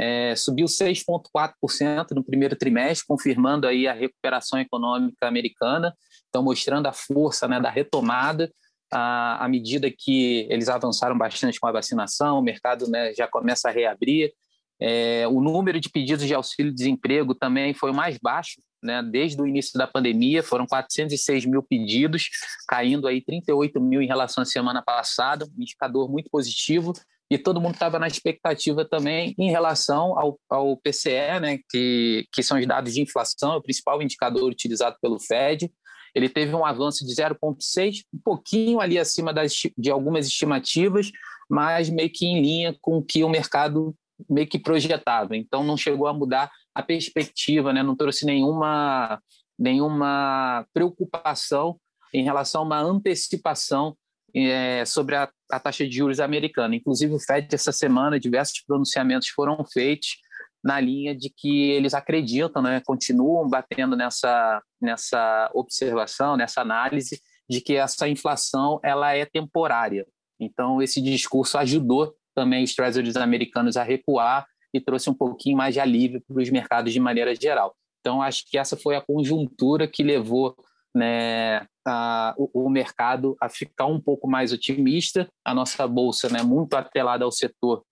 é, 0.00 0.34
subiu 0.34 0.66
6,4% 0.66 2.10
no 2.10 2.24
primeiro 2.24 2.56
trimestre, 2.56 3.06
confirmando 3.06 3.68
aí 3.68 3.86
a 3.86 3.92
recuperação 3.92 4.58
econômica 4.58 5.28
americana, 5.28 5.94
então 6.28 6.42
mostrando 6.42 6.88
a 6.88 6.92
força 6.92 7.46
né, 7.46 7.60
da 7.60 7.70
retomada, 7.70 8.50
à, 8.92 9.44
à 9.44 9.48
medida 9.48 9.88
que 9.96 10.48
eles 10.50 10.68
avançaram 10.68 11.16
bastante 11.16 11.60
com 11.60 11.68
a 11.68 11.72
vacinação, 11.72 12.40
o 12.40 12.42
mercado 12.42 12.90
né, 12.90 13.14
já 13.14 13.28
começa 13.28 13.68
a 13.68 13.72
reabrir, 13.72 14.32
é, 14.80 15.26
o 15.28 15.40
número 15.40 15.80
de 15.80 15.88
pedidos 15.88 16.26
de 16.26 16.34
auxílio-desemprego 16.34 17.34
também 17.34 17.72
foi 17.74 17.90
o 17.90 17.94
mais 17.94 18.18
baixo, 18.18 18.60
né? 18.82 19.02
desde 19.02 19.40
o 19.40 19.46
início 19.46 19.78
da 19.78 19.86
pandemia, 19.86 20.42
foram 20.42 20.66
406 20.66 21.46
mil 21.46 21.62
pedidos, 21.62 22.28
caindo 22.68 23.06
aí 23.06 23.22
38 23.22 23.80
mil 23.80 24.02
em 24.02 24.06
relação 24.06 24.42
à 24.42 24.44
semana 24.44 24.82
passada, 24.82 25.46
um 25.46 25.62
indicador 25.62 26.10
muito 26.10 26.30
positivo, 26.30 26.92
e 27.28 27.36
todo 27.36 27.60
mundo 27.60 27.74
estava 27.74 27.98
na 27.98 28.06
expectativa 28.06 28.84
também 28.84 29.34
em 29.36 29.50
relação 29.50 30.16
ao, 30.16 30.38
ao 30.48 30.76
PCE, 30.76 31.40
né? 31.40 31.58
que, 31.70 32.26
que 32.32 32.42
são 32.42 32.58
os 32.58 32.66
dados 32.66 32.94
de 32.94 33.00
inflação, 33.00 33.54
é 33.54 33.56
o 33.56 33.62
principal 33.62 34.00
indicador 34.02 34.50
utilizado 34.50 34.96
pelo 35.00 35.18
Fed, 35.18 35.70
ele 36.14 36.30
teve 36.30 36.54
um 36.54 36.64
avanço 36.64 37.04
de 37.04 37.12
0,6, 37.14 38.04
um 38.14 38.18
pouquinho 38.24 38.80
ali 38.80 38.98
acima 38.98 39.34
das, 39.34 39.52
de 39.76 39.90
algumas 39.90 40.26
estimativas, 40.26 41.10
mas 41.48 41.90
meio 41.90 42.10
que 42.10 42.24
em 42.24 42.40
linha 42.40 42.74
com 42.80 42.96
o 42.96 43.02
que 43.02 43.22
o 43.22 43.28
mercado 43.28 43.94
meio 44.28 44.46
que 44.46 44.58
projetado, 44.58 45.34
então 45.34 45.62
não 45.62 45.76
chegou 45.76 46.06
a 46.06 46.14
mudar 46.14 46.50
a 46.74 46.82
perspectiva, 46.82 47.72
né? 47.72 47.82
não 47.82 47.96
trouxe 47.96 48.24
nenhuma, 48.24 49.20
nenhuma 49.58 50.66
preocupação 50.72 51.78
em 52.12 52.24
relação 52.24 52.62
a 52.62 52.64
uma 52.64 52.80
antecipação 52.80 53.96
é, 54.34 54.84
sobre 54.84 55.16
a, 55.16 55.30
a, 55.50 55.60
taxa 55.60 55.86
de 55.86 55.96
juros 55.96 56.20
americana. 56.20 56.76
Inclusive, 56.76 57.14
o 57.14 57.18
FED, 57.18 57.54
essa 57.54 57.72
semana, 57.72 58.20
diversos 58.20 58.62
pronunciamentos 58.66 59.28
foram 59.28 59.64
feitos 59.64 60.18
na 60.62 60.80
linha 60.80 61.14
de 61.14 61.30
que 61.30 61.70
eles 61.70 61.94
acreditam, 61.94 62.60
né, 62.60 62.82
continuam 62.84 63.48
batendo 63.48 63.96
nessa, 63.96 64.60
nessa 64.80 65.50
observação, 65.54 66.36
nessa 66.36 66.60
análise 66.60 67.20
de 67.48 67.60
que 67.60 67.76
essa 67.76 68.08
inflação 68.08 68.80
ela 68.82 69.14
é 69.14 69.24
temporária. 69.24 70.06
Então, 70.40 70.82
esse 70.82 71.00
discurso 71.00 71.56
ajudou 71.58 72.14
também 72.36 72.62
os 72.62 72.74
treasuries 72.74 73.16
americanos 73.16 73.76
a 73.78 73.82
recuar 73.82 74.46
e 74.72 74.80
trouxe 74.80 75.08
um 75.08 75.14
pouquinho 75.14 75.56
mais 75.56 75.74
de 75.74 75.80
alívio 75.80 76.22
para 76.28 76.42
os 76.42 76.50
mercados 76.50 76.92
de 76.92 77.00
maneira 77.00 77.34
geral. 77.34 77.74
Então, 78.00 78.20
acho 78.20 78.44
que 78.48 78.58
essa 78.58 78.76
foi 78.76 78.94
a 78.94 79.00
conjuntura 79.00 79.88
que 79.88 80.02
levou 80.02 80.54
né, 80.94 81.66
a, 81.84 82.34
o, 82.36 82.66
o, 82.66 82.70
mercado 82.70 83.36
a 83.40 83.48
ficar 83.48 83.86
um 83.86 84.00
pouco 84.00 84.28
mais 84.28 84.52
otimista. 84.52 85.28
A 85.44 85.54
nossa 85.54 85.88
bolsa, 85.88 86.28
né, 86.28 86.42
muito 86.42 86.74
atrelada 86.74 87.24
ao 87.24 87.32
setor 87.32 87.82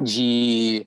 de, 0.00 0.86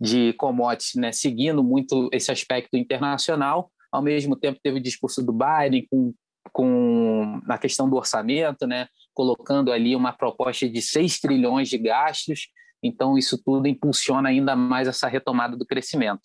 de 0.00 0.32
commodities, 0.34 0.94
né, 0.96 1.12
seguindo 1.12 1.62
muito 1.62 2.08
esse 2.12 2.30
aspecto 2.30 2.76
internacional. 2.76 3.70
Ao 3.90 4.02
mesmo 4.02 4.36
tempo, 4.36 4.60
teve 4.62 4.78
o 4.78 4.82
discurso 4.82 5.22
do 5.22 5.32
Biden 5.32 5.86
com, 5.90 6.12
com 6.52 7.40
a 7.48 7.58
questão 7.58 7.88
do 7.88 7.96
orçamento, 7.96 8.66
né, 8.66 8.88
colocando 9.14 9.72
ali 9.72 9.94
uma 9.96 10.12
proposta 10.12 10.68
de 10.68 10.82
6 10.82 11.20
trilhões 11.20 11.68
de 11.68 11.78
gastos, 11.78 12.48
então 12.82 13.16
isso 13.16 13.40
tudo 13.42 13.66
impulsiona 13.66 14.28
ainda 14.28 14.54
mais 14.54 14.86
essa 14.88 15.08
retomada 15.08 15.56
do 15.56 15.64
crescimento. 15.64 16.22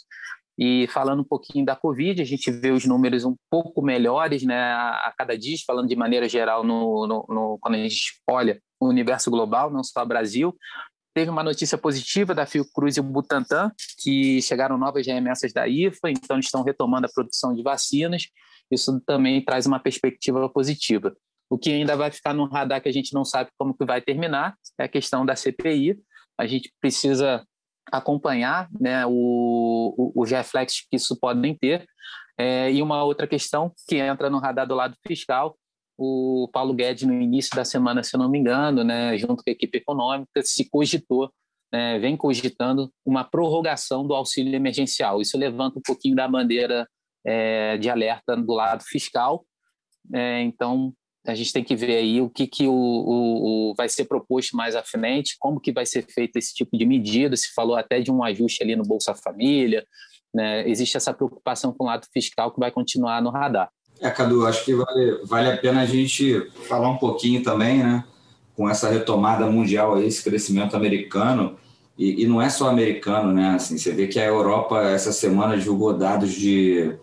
E 0.61 0.87
falando 0.87 1.21
um 1.21 1.25
pouquinho 1.25 1.65
da 1.65 1.73
Covid, 1.73 2.21
a 2.21 2.25
gente 2.25 2.51
vê 2.51 2.69
os 2.69 2.83
números 2.83 3.23
um 3.23 3.33
pouco 3.49 3.81
melhores 3.81 4.43
né, 4.43 4.73
a, 4.73 5.13
cada 5.17 5.37
dia, 5.37 5.55
falando 5.65 5.87
de 5.87 5.95
maneira 5.95 6.27
geral, 6.27 6.65
no, 6.65 7.07
no, 7.07 7.25
no, 7.29 7.57
quando 7.61 7.75
a 7.75 7.77
gente 7.77 8.19
olha 8.29 8.61
o 8.77 8.89
universo 8.89 9.31
global, 9.31 9.71
não 9.71 9.81
só 9.85 10.03
Brasil. 10.03 10.53
Teve 11.13 11.31
uma 11.31 11.43
notícia 11.43 11.77
positiva 11.77 12.35
da 12.35 12.45
Fiocruz 12.45 12.97
e 12.97 13.01
Butantan, 13.01 13.71
que 14.01 14.41
chegaram 14.41 14.77
novas 14.77 15.07
remessas 15.07 15.53
da 15.53 15.65
IFA, 15.65 16.11
então 16.11 16.37
estão 16.37 16.61
retomando 16.61 17.05
a 17.05 17.09
produção 17.13 17.55
de 17.55 17.63
vacinas. 17.63 18.23
Isso 18.69 18.99
também 19.05 19.43
traz 19.43 19.65
uma 19.65 19.79
perspectiva 19.79 20.49
positiva. 20.49 21.15
O 21.49 21.57
que 21.57 21.71
ainda 21.71 21.95
vai 21.95 22.11
ficar 22.11 22.33
no 22.33 22.45
radar 22.45 22.81
que 22.81 22.89
a 22.89 22.93
gente 22.93 23.13
não 23.13 23.25
sabe 23.25 23.49
como 23.57 23.73
que 23.73 23.85
vai 23.85 24.01
terminar 24.01 24.55
é 24.79 24.83
a 24.83 24.87
questão 24.87 25.25
da 25.25 25.35
CPI. 25.35 25.99
A 26.37 26.45
gente 26.45 26.71
precisa 26.79 27.43
acompanhar 27.91 28.69
né, 28.79 29.03
o, 29.07 30.13
os 30.15 30.29
reflexos 30.29 30.85
que 30.89 30.95
isso 30.95 31.19
podem 31.19 31.55
ter. 31.57 31.85
É, 32.37 32.71
e 32.71 32.81
uma 32.81 33.03
outra 33.03 33.27
questão 33.27 33.73
que 33.87 33.97
entra 33.97 34.29
no 34.29 34.39
radar 34.39 34.65
do 34.65 34.75
lado 34.75 34.95
fiscal, 35.05 35.57
o 35.97 36.49
Paulo 36.53 36.73
Guedes, 36.73 37.03
no 37.03 37.13
início 37.13 37.53
da 37.53 37.65
semana, 37.65 38.01
se 38.03 38.15
não 38.15 38.29
me 38.29 38.39
engano, 38.39 38.85
né, 38.85 39.17
junto 39.17 39.43
com 39.43 39.49
a 39.49 39.51
equipe 39.51 39.79
econômica, 39.79 40.41
se 40.41 40.69
cogitou, 40.69 41.29
né, 41.73 41.99
vem 41.99 42.15
cogitando 42.15 42.89
uma 43.05 43.25
prorrogação 43.25 44.07
do 44.07 44.15
auxílio 44.15 44.55
emergencial. 44.55 45.19
Isso 45.19 45.37
levanta 45.37 45.79
um 45.79 45.81
pouquinho 45.81 46.15
da 46.15 46.27
bandeira 46.27 46.87
é, 47.25 47.77
de 47.77 47.89
alerta 47.89 48.37
do 48.37 48.53
lado 48.53 48.83
fiscal. 48.85 49.45
É, 50.13 50.41
então, 50.41 50.93
a 51.29 51.35
gente 51.35 51.53
tem 51.53 51.63
que 51.63 51.75
ver 51.75 51.97
aí 51.97 52.21
o 52.21 52.29
que, 52.29 52.47
que 52.47 52.67
o, 52.67 52.73
o, 52.73 53.71
o, 53.71 53.75
vai 53.75 53.87
ser 53.87 54.05
proposto 54.05 54.55
mais 54.55 54.75
à 54.75 54.83
frente, 54.83 55.35
como 55.39 55.59
que 55.59 55.71
vai 55.71 55.85
ser 55.85 56.05
feito 56.05 56.37
esse 56.37 56.53
tipo 56.53 56.77
de 56.77 56.85
medida, 56.85 57.35
se 57.35 57.53
falou 57.53 57.75
até 57.75 57.99
de 57.99 58.11
um 58.11 58.23
ajuste 58.23 58.63
ali 58.63 58.75
no 58.75 58.83
Bolsa 58.83 59.13
Família, 59.13 59.85
né? 60.33 60.67
existe 60.69 60.97
essa 60.97 61.13
preocupação 61.13 61.73
com 61.73 61.83
o 61.85 61.87
lado 61.87 62.05
fiscal 62.11 62.51
que 62.51 62.59
vai 62.59 62.71
continuar 62.71 63.21
no 63.21 63.29
radar. 63.29 63.69
É, 64.01 64.09
Cadu, 64.09 64.45
acho 64.45 64.63
que 64.63 64.73
vale, 64.73 65.19
vale 65.25 65.51
a 65.51 65.57
pena 65.57 65.81
a 65.81 65.85
gente 65.85 66.49
falar 66.67 66.89
um 66.89 66.97
pouquinho 66.97 67.43
também, 67.43 67.79
né, 67.79 68.03
com 68.55 68.69
essa 68.69 68.89
retomada 68.89 69.45
mundial, 69.47 70.01
esse 70.01 70.23
crescimento 70.23 70.75
americano, 70.75 71.57
e, 71.99 72.23
e, 72.23 72.27
não 72.27 72.41
é 72.41 72.47
só 72.47 72.69
americano, 72.69 73.33
né? 73.33 73.49
Assim, 73.49 73.77
você 73.77 73.91
vê 73.91 74.07
que 74.07 74.17
a 74.17 74.23
Europa 74.23 74.81
essa 74.83 75.11
semana 75.11 75.57
divulgou 75.57 75.93
dados 75.93 76.31
de, 76.31 76.93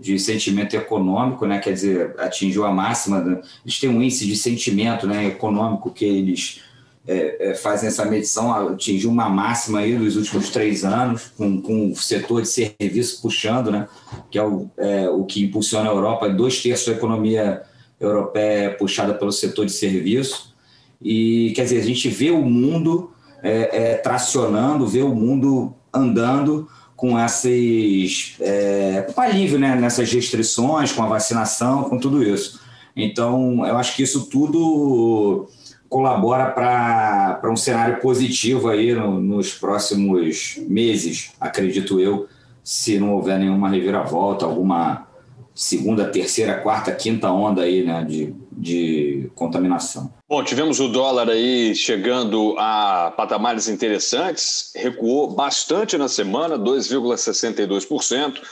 de 0.00 0.18
sentimento 0.18 0.74
econômico, 0.74 1.44
né? 1.44 1.58
Quer 1.58 1.74
dizer, 1.74 2.14
atingiu 2.18 2.64
a 2.64 2.72
máxima. 2.72 3.20
Né? 3.20 3.42
Eles 3.62 3.78
têm 3.78 3.90
um 3.90 4.02
índice 4.02 4.26
de 4.26 4.34
sentimento 4.34 5.06
né, 5.06 5.26
econômico 5.26 5.90
que 5.90 6.06
eles 6.06 6.62
é, 7.06 7.50
é, 7.50 7.54
fazem 7.54 7.88
essa 7.88 8.06
medição, 8.06 8.70
atingiu 8.70 9.10
uma 9.10 9.28
máxima 9.28 9.80
aí 9.80 9.98
dos 9.98 10.16
últimos 10.16 10.48
três 10.48 10.82
anos, 10.82 11.30
com, 11.36 11.60
com 11.60 11.90
o 11.90 11.96
setor 11.96 12.40
de 12.40 12.48
serviço 12.48 13.20
puxando, 13.20 13.70
né? 13.70 13.86
Que 14.30 14.38
é 14.38 14.42
o, 14.42 14.70
é, 14.78 15.10
o 15.10 15.26
que 15.26 15.44
impulsiona 15.44 15.90
a 15.90 15.92
Europa. 15.92 16.30
Dois 16.30 16.62
terços 16.62 16.86
da 16.86 16.92
economia 16.94 17.60
europeia 18.00 18.64
é 18.64 18.68
puxada 18.70 19.12
pelo 19.12 19.30
setor 19.30 19.66
de 19.66 19.72
serviço. 19.72 20.54
E, 21.02 21.52
quer 21.54 21.64
dizer, 21.64 21.80
a 21.80 21.84
gente 21.84 22.08
vê 22.08 22.30
o 22.30 22.40
mundo 22.40 23.11
é, 23.42 23.92
é, 23.92 23.94
tracionando, 23.96 24.86
ver 24.86 25.02
o 25.02 25.14
mundo 25.14 25.74
andando 25.92 26.68
com 26.96 27.18
esses 27.18 28.36
é, 28.40 29.06
com 29.12 29.20
alívio 29.20 29.58
né, 29.58 29.74
nessas 29.74 30.12
restrições, 30.12 30.92
com 30.92 31.02
a 31.02 31.06
vacinação, 31.06 31.84
com 31.84 31.98
tudo 31.98 32.22
isso. 32.22 32.60
Então, 32.94 33.66
eu 33.66 33.76
acho 33.76 33.96
que 33.96 34.02
isso 34.02 34.26
tudo 34.26 35.48
colabora 35.88 36.50
para 36.50 37.50
um 37.50 37.56
cenário 37.56 38.00
positivo 38.00 38.68
aí 38.68 38.94
no, 38.94 39.20
nos 39.20 39.52
próximos 39.52 40.58
meses, 40.68 41.32
acredito 41.40 42.00
eu, 42.00 42.26
se 42.64 42.98
não 42.98 43.14
houver 43.14 43.38
nenhuma 43.38 43.68
reviravolta, 43.68 44.46
alguma 44.46 45.06
segunda, 45.54 46.08
terceira, 46.08 46.54
quarta, 46.54 46.92
quinta 46.92 47.30
onda 47.30 47.62
aí, 47.62 47.84
né, 47.84 48.04
de, 48.04 48.34
de 48.56 49.30
contaminação. 49.34 50.14
Bom, 50.28 50.44
tivemos 50.44 50.78
o 50.80 50.88
dólar 50.88 51.30
aí 51.30 51.74
chegando 51.74 52.54
a 52.58 53.10
patamares 53.16 53.68
interessantes, 53.68 54.70
recuou 54.76 55.34
bastante 55.34 55.96
na 55.96 56.08
semana, 56.08 56.58
2,62%, 56.58 58.42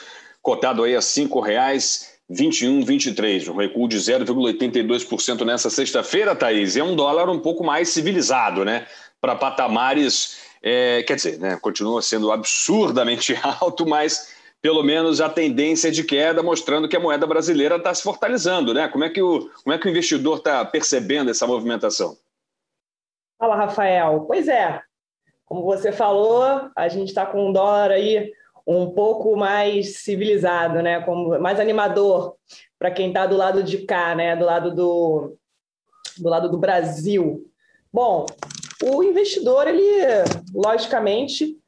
cotado 0.42 0.84
aí 0.84 0.94
a 0.94 1.00
R$ 1.00 1.04
5,2123, 1.04 3.52
um 3.52 3.56
recuo 3.56 3.86
de 3.88 3.98
0,82% 3.98 5.44
nessa 5.44 5.68
sexta-feira, 5.68 6.34
Thaís. 6.34 6.74
É 6.76 6.82
um 6.82 6.96
dólar 6.96 7.28
um 7.28 7.38
pouco 7.38 7.62
mais 7.62 7.90
civilizado, 7.90 8.64
né? 8.64 8.86
Para 9.20 9.36
patamares, 9.36 10.38
é, 10.62 11.02
quer 11.02 11.16
dizer, 11.16 11.38
né, 11.38 11.58
continua 11.60 12.00
sendo 12.00 12.32
absurdamente 12.32 13.38
alto, 13.60 13.86
mas 13.86 14.39
pelo 14.62 14.82
menos 14.82 15.20
a 15.20 15.28
tendência 15.28 15.90
de 15.90 16.04
queda, 16.04 16.42
mostrando 16.42 16.88
que 16.88 16.96
a 16.96 17.00
moeda 17.00 17.26
brasileira 17.26 17.76
está 17.76 17.94
se 17.94 18.02
fortalecendo, 18.02 18.74
né? 18.74 18.88
Como 18.88 19.04
é 19.04 19.10
que 19.10 19.22
o, 19.22 19.50
como 19.62 19.74
é 19.74 19.78
que 19.78 19.86
o 19.86 19.90
investidor 19.90 20.38
está 20.38 20.64
percebendo 20.64 21.30
essa 21.30 21.46
movimentação? 21.46 22.16
Fala, 23.38 23.56
Rafael. 23.56 24.24
Pois 24.26 24.48
é, 24.48 24.82
como 25.46 25.62
você 25.62 25.90
falou, 25.90 26.70
a 26.76 26.88
gente 26.88 27.08
está 27.08 27.24
com 27.24 27.48
um 27.48 27.52
dólar 27.52 27.90
aí 27.90 28.32
um 28.66 28.90
pouco 28.90 29.34
mais 29.36 30.00
civilizado, 30.00 30.82
né? 30.82 31.00
Como, 31.00 31.38
mais 31.40 31.58
animador 31.58 32.36
para 32.78 32.90
quem 32.90 33.08
está 33.08 33.26
do 33.26 33.36
lado 33.36 33.62
de 33.62 33.78
cá, 33.78 34.14
né? 34.14 34.36
Do 34.36 34.44
lado 34.44 34.74
do, 34.74 35.36
do 36.18 36.28
lado 36.28 36.50
do 36.50 36.58
Brasil. 36.58 37.50
Bom, 37.90 38.26
o 38.82 39.02
investidor, 39.02 39.66
ele, 39.66 39.82
logicamente, 40.54 41.58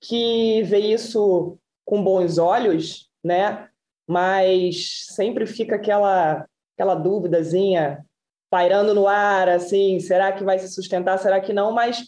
que 0.00 0.62
vê 0.64 0.78
isso 0.78 1.58
com 1.92 2.02
bons 2.02 2.38
olhos, 2.38 3.10
né? 3.22 3.68
Mas 4.08 5.04
sempre 5.10 5.46
fica 5.46 5.76
aquela 5.76 6.46
aquela 6.74 6.94
dúvidazinha 6.94 8.02
pairando 8.48 8.94
no 8.94 9.06
ar, 9.06 9.46
assim, 9.50 10.00
será 10.00 10.32
que 10.32 10.42
vai 10.42 10.58
se 10.58 10.68
sustentar, 10.72 11.18
será 11.18 11.38
que 11.38 11.52
não? 11.52 11.70
Mas 11.70 12.02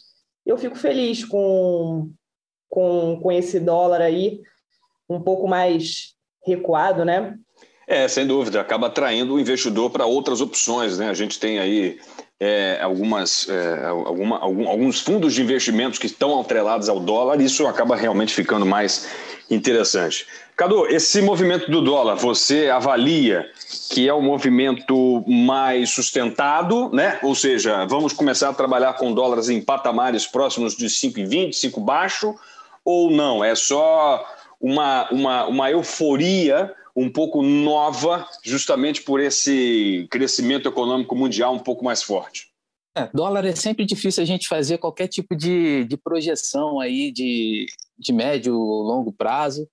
eu 0.47 0.57
fico 0.57 0.75
feliz 0.75 1.23
com, 1.23 2.11
com, 2.71 3.21
com 3.21 3.31
esse 3.31 3.61
dólar 3.61 4.01
aí 4.01 4.41
um 5.07 5.21
pouco 5.21 5.47
mais 5.47 6.15
recuado, 6.47 7.05
né? 7.05 7.37
É, 7.87 8.09
sem 8.09 8.27
dúvida, 8.27 8.63
acaba 8.63 8.87
atraindo 8.87 9.35
o 9.35 9.41
investidor 9.41 9.91
para 9.91 10.07
outras 10.07 10.41
opções, 10.41 10.97
né? 10.97 11.11
A 11.11 11.15
gente 11.15 11.39
tem 11.39 11.59
aí 11.59 12.01
é, 12.41 12.79
algumas, 12.83 13.49
é, 13.49 13.87
alguma, 13.87 14.39
algum, 14.39 14.69
alguns 14.69 15.01
fundos 15.01 15.35
de 15.35 15.43
investimentos 15.43 15.99
que 15.99 16.07
estão 16.07 16.41
atrelados 16.41 16.89
ao 16.89 17.01
dólar, 17.01 17.41
isso 17.41 17.67
acaba 17.67 17.97
realmente 17.97 18.35
ficando 18.35 18.67
mais 18.67 19.09
interessante. 19.51 20.27
Cadu, 20.57 20.87
esse 20.87 21.21
movimento 21.21 21.71
do 21.71 21.81
dólar, 21.81 22.15
você 22.15 22.69
avalia 22.69 23.47
que 23.91 24.09
é 24.09 24.15
um 24.15 24.23
movimento 24.23 25.25
mais 25.27 25.91
sustentado, 25.91 26.91
né? 26.93 27.19
Ou 27.23 27.35
seja, 27.35 27.85
vamos 27.87 28.13
começar 28.13 28.51
a 28.51 28.55
trabalhar 28.55 28.95
com 28.95 29.13
dólares 29.13 29.49
em 29.49 29.61
patamares 29.61 30.27
próximos 30.27 30.77
de 30.77 30.87
5,20, 30.87 31.53
5 31.53 31.81
baixo, 31.81 32.35
ou 32.85 33.11
não? 33.11 33.43
É 33.43 33.55
só 33.55 34.25
uma, 34.61 35.09
uma, 35.11 35.47
uma 35.47 35.71
euforia 35.71 36.73
um 36.97 37.11
pouco 37.11 37.43
nova, 37.43 38.27
justamente 38.45 39.03
por 39.03 39.21
esse 39.21 40.07
crescimento 40.11 40.69
econômico 40.69 41.17
mundial 41.17 41.55
um 41.55 41.59
pouco 41.59 41.85
mais 41.85 42.03
forte? 42.03 42.53
É, 42.97 43.09
dólar 43.13 43.45
é 43.45 43.55
sempre 43.57 43.85
difícil 43.85 44.23
a 44.23 44.27
gente 44.27 44.47
fazer 44.47 44.79
qualquer 44.79 45.09
tipo 45.09 45.35
de, 45.35 45.85
de 45.85 45.97
projeção 45.97 46.79
aí 46.79 47.11
de, 47.11 47.67
de 47.99 48.13
médio 48.13 48.55
longo 48.55 49.13
prazo. 49.13 49.69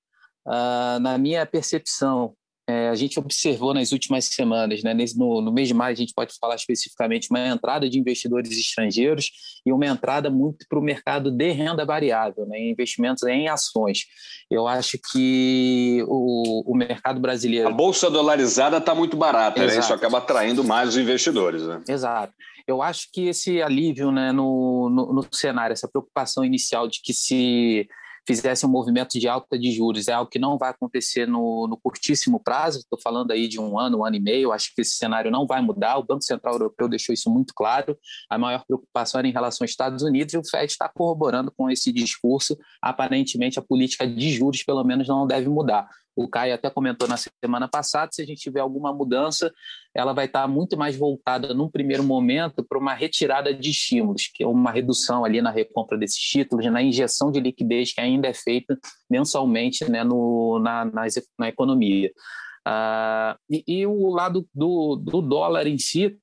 Uh, 0.48 1.00
na 1.00 1.20
minha 1.20 1.46
percepção, 1.46 2.34
é, 2.68 2.90
a 2.90 2.96
gente 2.96 3.20
observou 3.20 3.74
nas 3.74 3.92
últimas 3.92 4.26
semanas, 4.26 4.84
né, 4.84 4.94
nesse, 4.94 5.18
no, 5.18 5.42
no, 5.42 5.52
mês 5.52 5.68
de 5.68 5.74
maio, 5.74 5.94
a 5.94 5.96
gente 5.96 6.14
pode 6.14 6.34
falar 6.40 6.56
especificamente 6.56 7.28
uma 7.30 7.48
entrada 7.48 7.90
de 7.90 8.00
investidores 8.00 8.52
estrangeiros 8.52 9.32
e 9.66 9.72
uma 9.72 9.86
entrada 9.86 10.30
muito 10.30 10.66
para 10.70 10.80
o 10.80 10.82
mercado 10.82 11.32
de 11.32 11.52
renda 11.52 11.86
variável, 11.86 12.46
né, 12.46 12.60
investimentos 12.60 13.24
em 13.24 13.48
ações. 13.48 14.06
Eu 14.50 14.68
acho 14.68 15.00
que 15.12 16.04
o, 16.08 16.72
o 16.72 16.76
mercado 16.76 17.20
brasileiro. 17.20 17.68
A 17.68 17.72
bolsa 17.72 18.10
dolarizada 18.10 18.78
está 18.78 18.94
muito 18.94 19.18
barata, 19.18 19.66
né? 19.66 19.80
isso 19.80 19.94
acaba 19.94 20.20
atraindo 20.20 20.64
mais 20.64 20.90
os 20.90 20.98
investidores. 20.98 21.64
Né? 21.64 21.82
Exato. 21.88 22.34
Eu 22.68 22.82
acho 22.82 23.08
que 23.12 23.28
esse 23.28 23.62
alívio 23.62 24.12
né, 24.12 24.32
no, 24.32 24.90
no, 24.90 25.14
no 25.14 25.28
cenário, 25.32 25.74
essa 25.74 25.88
preocupação 25.88 26.46
inicial 26.46 26.88
de 26.88 27.02
que 27.02 27.14
se 27.14 27.88
fizesse 28.28 28.66
um 28.66 28.70
movimento 28.70 29.20
de 29.20 29.28
alta 29.28 29.58
de 29.58 29.72
juros. 29.72 30.08
É 30.08 30.14
algo 30.14 30.30
que 30.30 30.40
não 30.40 30.58
vai 30.58 30.70
acontecer 30.70 31.28
no, 31.28 31.68
no 31.68 31.78
curtíssimo 31.78 32.40
prazo, 32.40 32.80
estou 32.80 33.00
falando 33.02 33.32
aí 33.32 33.48
de 33.48 33.60
um 33.60 33.80
ano, 33.80 34.00
um 34.00 34.06
ano 34.06 34.16
e 34.16 34.20
meio, 34.20 34.52
acho 34.52 34.74
que 34.76 34.82
esse 34.82 34.96
cenário 34.96 35.32
não 35.32 35.46
vai 35.46 35.62
mudar, 35.62 35.98
o 35.98 36.04
Banco 36.04 36.24
Central 36.24 36.56
Europeu 36.56 36.88
deixou 36.88 37.14
isso 37.14 37.30
muito 37.30 37.54
claro, 37.56 37.98
a 38.30 38.38
maior 38.38 38.64
preocupação 38.66 39.20
era 39.20 39.28
em 39.28 39.32
relação 39.32 39.66
aos 39.66 39.72
Estados 39.72 40.04
Unidos 40.04 40.34
e 40.34 40.38
o 40.38 40.46
FED 40.46 40.72
está 40.72 40.88
corroborando 40.88 41.52
com 41.52 41.70
esse 41.70 41.92
discurso, 41.92 42.58
aparentemente 42.82 43.60
a 43.60 43.62
política 43.62 44.08
de 44.08 44.32
juros 44.32 44.64
pelo 44.64 44.84
menos 44.84 45.08
não 45.08 45.26
deve 45.26 45.50
mudar. 45.50 45.88
O 46.16 46.28
Caio 46.28 46.54
até 46.54 46.70
comentou 46.70 47.08
na 47.08 47.16
semana 47.18 47.68
passada, 47.68 48.12
se 48.12 48.22
a 48.22 48.26
gente 48.26 48.42
tiver 48.42 48.60
alguma 48.60 48.94
mudança, 48.94 49.52
ela 49.96 50.14
vai 50.14 50.26
estar 50.26 50.48
muito 50.48 50.78
mais 50.78 50.96
voltada, 50.96 51.54
num 51.54 51.70
primeiro 51.70 52.04
momento, 52.04 52.64
para 52.64 52.78
uma 52.78 52.94
retirada 52.94 53.54
de 53.54 53.70
estímulos, 53.70 54.28
que 54.28 54.44
é 54.44 54.48
uma 54.48 54.72
redução 54.72 55.24
ali 55.24 55.42
na 55.42 55.52
recompra 55.52 55.98
desses 55.98 56.20
títulos, 56.20 56.66
na 56.66 56.82
injeção 56.82 57.32
de 57.32 57.40
liquidez 57.40 57.94
que 57.94 58.02
ainda 58.02 58.28
é 58.28 58.34
feita 58.34 58.78
mensalmente 59.10 59.90
né, 59.90 60.04
no, 60.04 60.60
na, 60.60 60.86
na, 60.86 61.04
na 61.40 61.48
economia. 61.48 62.12
Uh, 62.68 63.34
e, 63.50 63.64
e, 63.68 63.88
o 63.88 64.10
lado 64.10 64.48
do, 64.54 64.96
do 64.96 65.22
dólar 65.22 65.66
em 65.66 65.80
si, 65.80 66.16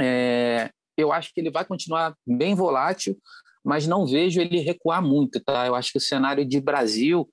é, 0.00 0.70
eu 0.96 1.12
acho 1.12 1.32
que 1.34 1.40
ele 1.40 1.50
vai 1.50 1.64
continuar 1.64 2.14
bem 2.26 2.54
volátil, 2.54 3.16
mas 3.64 3.86
não 3.86 4.06
vejo 4.06 4.40
ele 4.40 4.60
recuar 4.60 5.02
muito, 5.02 5.40
tá? 5.40 5.66
Eu 5.66 5.74
acho 5.74 5.92
que 5.92 5.98
o 5.98 6.00
cenário 6.00 6.44
de 6.44 6.60
Brasil, 6.60 7.28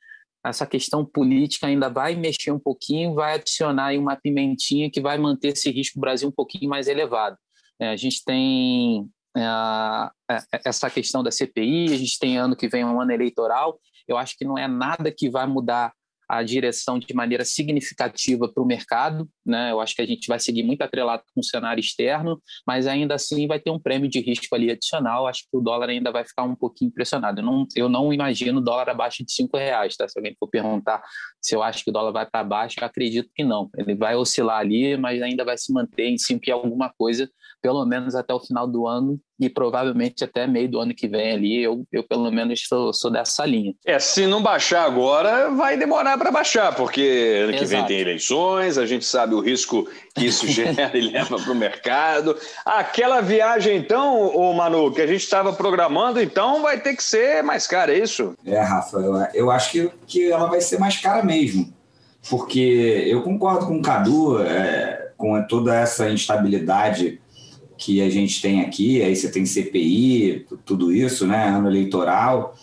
essa 0.45 0.65
questão 0.65 1.03
política 1.03 1.67
ainda 1.67 1.89
vai 1.89 2.15
mexer 2.15 2.51
um 2.51 2.59
pouquinho, 2.59 3.15
vai 3.15 3.35
adicionar 3.35 3.87
aí 3.87 3.97
uma 3.97 4.15
pimentinha 4.15 4.91
que 4.91 5.01
vai 5.01 5.17
manter 5.17 5.49
esse 5.49 5.71
risco 5.71 5.97
do 5.97 6.01
Brasil 6.01 6.29
um 6.29 6.31
pouquinho 6.31 6.69
mais 6.69 6.87
elevado. 6.87 7.35
É, 7.79 7.89
a 7.89 7.95
gente 7.95 8.23
tem 8.23 9.09
é, 9.35 10.39
essa 10.63 10.89
questão 10.89 11.23
da 11.23 11.31
CPI, 11.31 11.93
a 11.93 11.97
gente 11.97 12.19
tem 12.19 12.37
ano 12.37 12.55
que 12.55 12.67
vem 12.67 12.85
um 12.85 13.01
ano 13.01 13.11
eleitoral, 13.11 13.79
eu 14.07 14.17
acho 14.17 14.37
que 14.37 14.45
não 14.45 14.57
é 14.57 14.67
nada 14.67 15.11
que 15.11 15.29
vai 15.29 15.47
mudar 15.47 15.91
a 16.27 16.43
direção 16.43 16.99
de 16.99 17.13
maneira 17.13 17.45
significativa 17.45 18.51
para 18.51 18.61
o 18.61 18.65
mercado. 18.65 19.29
Né? 19.45 19.71
Eu 19.71 19.79
acho 19.79 19.95
que 19.95 20.01
a 20.01 20.05
gente 20.05 20.27
vai 20.27 20.39
seguir 20.39 20.63
muito 20.63 20.81
atrelado 20.81 21.23
com 21.33 21.41
o 21.41 21.43
cenário 21.43 21.79
externo, 21.79 22.41
mas 22.65 22.87
ainda 22.87 23.15
assim 23.15 23.47
vai 23.47 23.59
ter 23.59 23.71
um 23.71 23.79
prêmio 23.79 24.09
de 24.09 24.19
risco 24.19 24.53
ali 24.55 24.71
adicional. 24.71 25.27
Acho 25.27 25.43
que 25.43 25.57
o 25.57 25.61
dólar 25.61 25.89
ainda 25.89 26.11
vai 26.11 26.25
ficar 26.25 26.43
um 26.43 26.55
pouquinho 26.55 26.89
impressionado. 26.89 27.41
Eu 27.41 27.45
não, 27.45 27.67
eu 27.75 27.89
não 27.89 28.13
imagino 28.13 28.61
dólar 28.61 28.89
abaixo 28.89 29.23
de 29.23 29.31
cinco 29.31 29.57
reais. 29.57 29.95
Tá? 29.95 30.07
Se 30.07 30.17
alguém 30.17 30.35
for 30.39 30.47
perguntar 30.47 31.01
se 31.41 31.55
eu 31.55 31.61
acho 31.61 31.83
que 31.83 31.91
o 31.91 31.93
dólar 31.93 32.11
vai 32.11 32.25
para 32.25 32.43
baixo, 32.43 32.75
eu 32.79 32.85
acredito 32.85 33.29
que 33.35 33.43
não. 33.43 33.69
Ele 33.77 33.93
vai 33.93 34.15
oscilar 34.15 34.59
ali, 34.59 34.97
mas 34.97 35.21
ainda 35.21 35.45
vai 35.45 35.57
se 35.57 35.71
manter 35.71 36.05
em 36.05 36.17
cinco 36.17 36.43
e 36.47 36.51
alguma 36.51 36.91
coisa, 36.97 37.29
pelo 37.61 37.85
menos 37.85 38.15
até 38.15 38.33
o 38.33 38.39
final 38.39 38.67
do 38.67 38.87
ano 38.87 39.19
e 39.39 39.49
provavelmente 39.49 40.23
até 40.23 40.47
meio 40.47 40.69
do 40.69 40.79
ano 40.79 40.93
que 40.93 41.07
vem 41.07 41.33
ali, 41.33 41.61
eu, 41.61 41.85
eu 41.91 42.03
pelo 42.03 42.31
menos 42.31 42.65
sou, 42.67 42.93
sou 42.93 43.11
dessa 43.11 43.45
linha. 43.45 43.73
É, 43.85 43.99
se 43.99 44.25
não 44.25 44.41
baixar 44.41 44.85
agora, 44.85 45.49
vai 45.49 45.77
demorar 45.77 46.17
para 46.17 46.31
baixar, 46.31 46.73
porque 46.73 47.41
ano 47.43 47.51
Exato. 47.51 47.57
que 47.57 47.65
vem 47.65 47.85
tem 47.85 47.99
eleições, 47.99 48.77
a 48.77 48.85
gente 48.85 49.05
sabe 49.05 49.35
o 49.35 49.41
risco 49.41 49.87
que 50.15 50.25
isso 50.25 50.47
gera 50.51 50.97
e 50.97 51.01
leva 51.01 51.37
para 51.37 51.51
o 51.51 51.55
mercado. 51.55 52.37
Aquela 52.65 53.21
viagem, 53.21 53.75
então, 53.77 54.27
o 54.27 54.53
Manu, 54.53 54.91
que 54.91 55.01
a 55.01 55.07
gente 55.07 55.23
estava 55.23 55.51
programando, 55.51 56.21
então 56.21 56.61
vai 56.61 56.79
ter 56.79 56.95
que 56.95 57.03
ser 57.03 57.43
mais 57.43 57.67
cara, 57.67 57.93
é 57.93 57.99
isso? 57.99 58.35
É, 58.45 58.59
Rafa, 58.59 58.97
eu, 58.97 59.15
eu 59.33 59.51
acho 59.51 59.71
que, 59.71 59.91
que 60.07 60.31
ela 60.31 60.47
vai 60.47 60.61
ser 60.61 60.79
mais 60.79 60.97
cara 60.97 61.23
mesmo, 61.23 61.73
porque 62.29 63.03
eu 63.07 63.21
concordo 63.21 63.67
com 63.67 63.77
o 63.77 63.81
Cadu, 63.81 64.41
é, 64.41 65.11
com 65.17 65.41
toda 65.47 65.75
essa 65.75 66.09
instabilidade 66.09 67.19
que 67.77 68.01
a 68.01 68.09
gente 68.09 68.41
tem 68.41 68.61
aqui, 68.61 69.01
aí 69.01 69.15
você 69.15 69.29
tem 69.29 69.45
CPI, 69.45 70.45
tudo 70.65 70.91
isso, 70.91 71.27
né, 71.27 71.49
ano 71.49 71.67
eleitoral, 71.67 72.55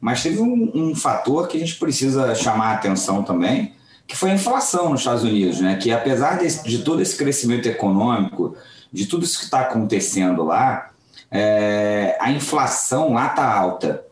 mas 0.00 0.22
teve 0.22 0.40
um, 0.40 0.70
um 0.74 0.94
fator 0.94 1.46
que 1.48 1.56
a 1.56 1.60
gente 1.60 1.76
precisa 1.76 2.34
chamar 2.34 2.68
a 2.68 2.74
atenção 2.74 3.22
também, 3.22 3.72
que 4.06 4.16
foi 4.16 4.30
a 4.30 4.34
inflação 4.34 4.90
nos 4.90 5.00
Estados 5.00 5.22
Unidos, 5.22 5.60
né, 5.60 5.76
que 5.76 5.90
apesar 5.92 6.38
de, 6.38 6.62
de 6.62 6.78
todo 6.78 7.00
esse 7.00 7.16
crescimento 7.16 7.68
econômico, 7.68 8.56
de 8.92 9.06
tudo 9.06 9.24
isso 9.24 9.38
que 9.38 9.44
está 9.44 9.60
acontecendo 9.60 10.42
lá, 10.42 10.90
é, 11.30 12.16
a 12.20 12.30
inflação 12.32 13.12
lá 13.12 13.28
está 13.28 13.52
alta, 13.52 14.04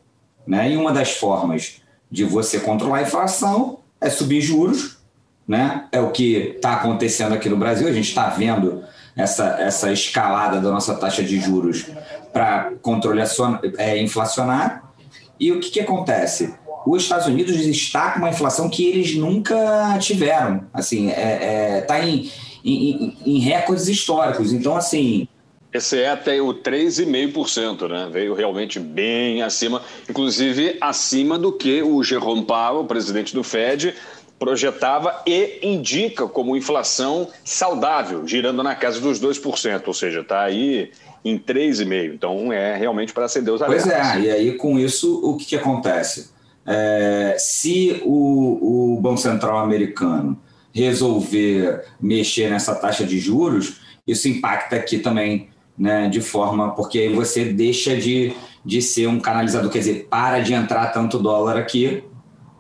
né, 0.46 0.70
e 0.70 0.76
uma 0.76 0.92
das 0.92 1.12
formas 1.12 1.82
de 2.10 2.24
você 2.24 2.60
controlar 2.60 2.98
a 2.98 3.02
inflação 3.02 3.80
é 4.00 4.08
subir 4.08 4.40
juros, 4.40 4.98
né, 5.46 5.86
é 5.90 6.00
o 6.00 6.10
que 6.10 6.54
está 6.56 6.74
acontecendo 6.74 7.34
aqui 7.34 7.48
no 7.48 7.56
Brasil, 7.56 7.88
a 7.88 7.92
gente 7.92 8.08
está 8.08 8.28
vendo 8.28 8.84
essa, 9.18 9.56
essa 9.58 9.92
escalada 9.92 10.60
da 10.60 10.70
nossa 10.70 10.94
taxa 10.94 11.25
de 11.25 11.40
juros 11.40 11.87
para 12.32 12.72
controle 12.80 13.20
é, 13.76 14.00
inflacionário. 14.00 14.80
E 15.40 15.50
o 15.50 15.58
que, 15.58 15.70
que 15.70 15.81
acontece? 15.81 16.54
Os 16.87 17.02
Estados 17.02 17.26
Unidos 17.26 17.57
está 17.57 18.12
com 18.12 18.20
uma 18.20 18.31
inflação 18.31 18.70
que 18.70 18.87
eles 18.87 19.16
nunca 19.16 19.98
tiveram. 19.98 20.64
Assim, 20.72 21.11
é, 21.11 21.78
é 21.78 21.81
tá 21.81 22.00
em, 22.00 22.31
em, 22.64 23.16
em 23.26 23.38
recordes 23.40 23.88
históricos. 23.88 24.52
Então, 24.52 24.76
assim, 24.76 25.26
esse 25.72 26.00
é 26.00 26.11
até 26.11 26.40
o 26.40 26.54
3,5%, 26.54 27.88
né? 27.88 28.09
Veio 28.11 28.35
realmente 28.35 28.81
bem 28.81 29.42
acima, 29.42 29.83
inclusive 30.09 30.78
acima 30.81 31.37
do 31.38 31.52
que 31.52 31.83
o 31.83 32.02
Jerome 32.02 32.44
Powell, 32.44 32.85
presidente 32.85 33.35
do 33.35 33.42
Fed, 33.42 33.94
projetava 34.38 35.22
e 35.27 35.59
indica 35.62 36.27
como 36.27 36.57
inflação 36.57 37.29
saudável, 37.44 38.27
girando 38.27 38.62
na 38.62 38.74
casa 38.74 39.01
dos 39.01 39.20
2%, 39.20 39.83
ou 39.87 39.94
seja, 39.94 40.20
está 40.20 40.42
aí 40.42 40.90
em 41.24 41.38
3,5%. 41.38 42.14
Então 42.14 42.53
é 42.53 42.77
realmente 42.77 43.12
para 43.12 43.24
acender 43.24 43.53
os 43.53 43.61
alertas. 43.61 43.90
Pois 43.90 44.16
é, 44.16 44.20
e 44.20 44.31
aí 44.31 44.53
com 44.57 44.79
isso 44.79 45.20
o 45.24 45.37
que, 45.37 45.44
que 45.44 45.57
acontece? 45.57 46.31
É, 46.64 47.37
se 47.38 48.03
o, 48.05 48.94
o 48.96 49.01
Banco 49.01 49.18
Central 49.18 49.59
americano 49.59 50.38
resolver 50.72 51.85
mexer 52.01 52.51
nessa 52.51 52.74
taxa 52.74 53.05
de 53.05 53.18
juros, 53.18 53.81
isso 54.07 54.29
impacta 54.29 54.77
aqui 54.77 54.98
também, 54.98 55.48
né, 55.77 56.09
de 56.09 56.20
forma, 56.20 56.74
porque 56.74 56.98
aí 56.98 57.12
você 57.12 57.46
deixa 57.46 57.96
de, 57.96 58.33
de 58.64 58.81
ser 58.81 59.09
um 59.09 59.18
canalizador, 59.18 59.70
quer 59.70 59.79
dizer, 59.79 60.07
para 60.09 60.40
de 60.40 60.53
entrar 60.53 60.88
tanto 60.88 61.18
dólar 61.18 61.57
aqui, 61.57 62.05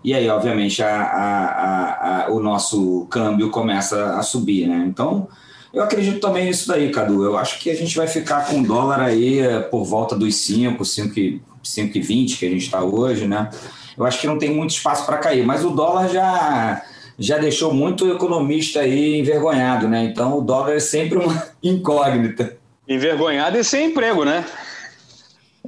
e 0.02 0.14
aí, 0.14 0.28
obviamente, 0.28 0.82
a, 0.82 1.02
a, 1.02 2.26
a, 2.26 2.30
o 2.30 2.40
nosso 2.40 3.06
câmbio 3.10 3.50
começa 3.50 4.16
a 4.16 4.22
subir, 4.22 4.66
né? 4.66 4.84
Então, 4.86 5.28
eu 5.72 5.82
acredito 5.82 6.20
também 6.20 6.46
nisso 6.46 6.68
daí, 6.68 6.90
Cadu. 6.90 7.24
Eu 7.24 7.36
acho 7.36 7.58
que 7.58 7.70
a 7.70 7.74
gente 7.74 7.96
vai 7.96 8.06
ficar 8.06 8.46
com 8.46 8.62
dólar 8.62 9.00
aí 9.00 9.40
eh, 9.40 9.60
por 9.60 9.84
volta 9.84 10.16
dos 10.16 10.34
5, 10.36 10.82
5,20 10.82 12.38
que 12.38 12.46
a 12.46 12.48
gente 12.48 12.64
está 12.64 12.82
hoje, 12.82 13.26
né? 13.26 13.50
Eu 13.96 14.06
acho 14.06 14.20
que 14.20 14.26
não 14.26 14.38
tem 14.38 14.54
muito 14.54 14.70
espaço 14.70 15.04
para 15.04 15.18
cair, 15.18 15.44
mas 15.44 15.64
o 15.64 15.70
dólar 15.70 16.08
já 16.08 16.82
já 17.18 17.36
deixou 17.36 17.74
muito 17.74 18.08
economista 18.08 18.80
aí 18.80 19.18
envergonhado, 19.18 19.88
né? 19.88 20.04
Então 20.04 20.38
o 20.38 20.40
dólar 20.40 20.76
é 20.76 20.80
sempre 20.80 21.18
uma 21.18 21.48
incógnita. 21.60 22.56
Envergonhado 22.88 23.58
e 23.58 23.64
sem 23.64 23.90
emprego, 23.90 24.24
né? 24.24 24.44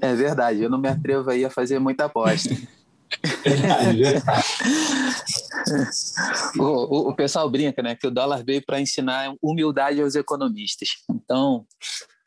É 0.00 0.14
verdade, 0.14 0.62
eu 0.62 0.70
não 0.70 0.78
me 0.78 0.88
atrevo 0.88 1.28
aí 1.28 1.44
a 1.44 1.50
fazer 1.50 1.78
muita 1.80 2.04
aposta. 2.04 2.56
o, 6.58 6.62
o, 6.62 7.10
o, 7.10 7.14
pessoal 7.14 7.48
brinca, 7.50 7.82
né? 7.82 7.94
Que 7.94 8.06
o 8.06 8.10
dólar 8.10 8.44
veio 8.44 8.64
para 8.64 8.80
ensinar 8.80 9.34
humildade 9.42 10.00
aos 10.00 10.14
economistas. 10.14 10.88
Então, 11.10 11.66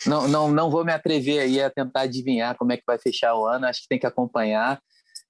não, 0.05 0.27
não, 0.27 0.51
não 0.51 0.69
vou 0.69 0.83
me 0.83 0.91
atrever 0.91 1.41
aí 1.41 1.61
a 1.61 1.69
tentar 1.69 2.01
adivinhar 2.01 2.57
como 2.57 2.71
é 2.71 2.77
que 2.77 2.83
vai 2.85 2.97
fechar 2.97 3.35
o 3.35 3.45
ano. 3.45 3.65
Acho 3.65 3.81
que 3.81 3.87
tem 3.87 3.99
que 3.99 4.07
acompanhar. 4.07 4.79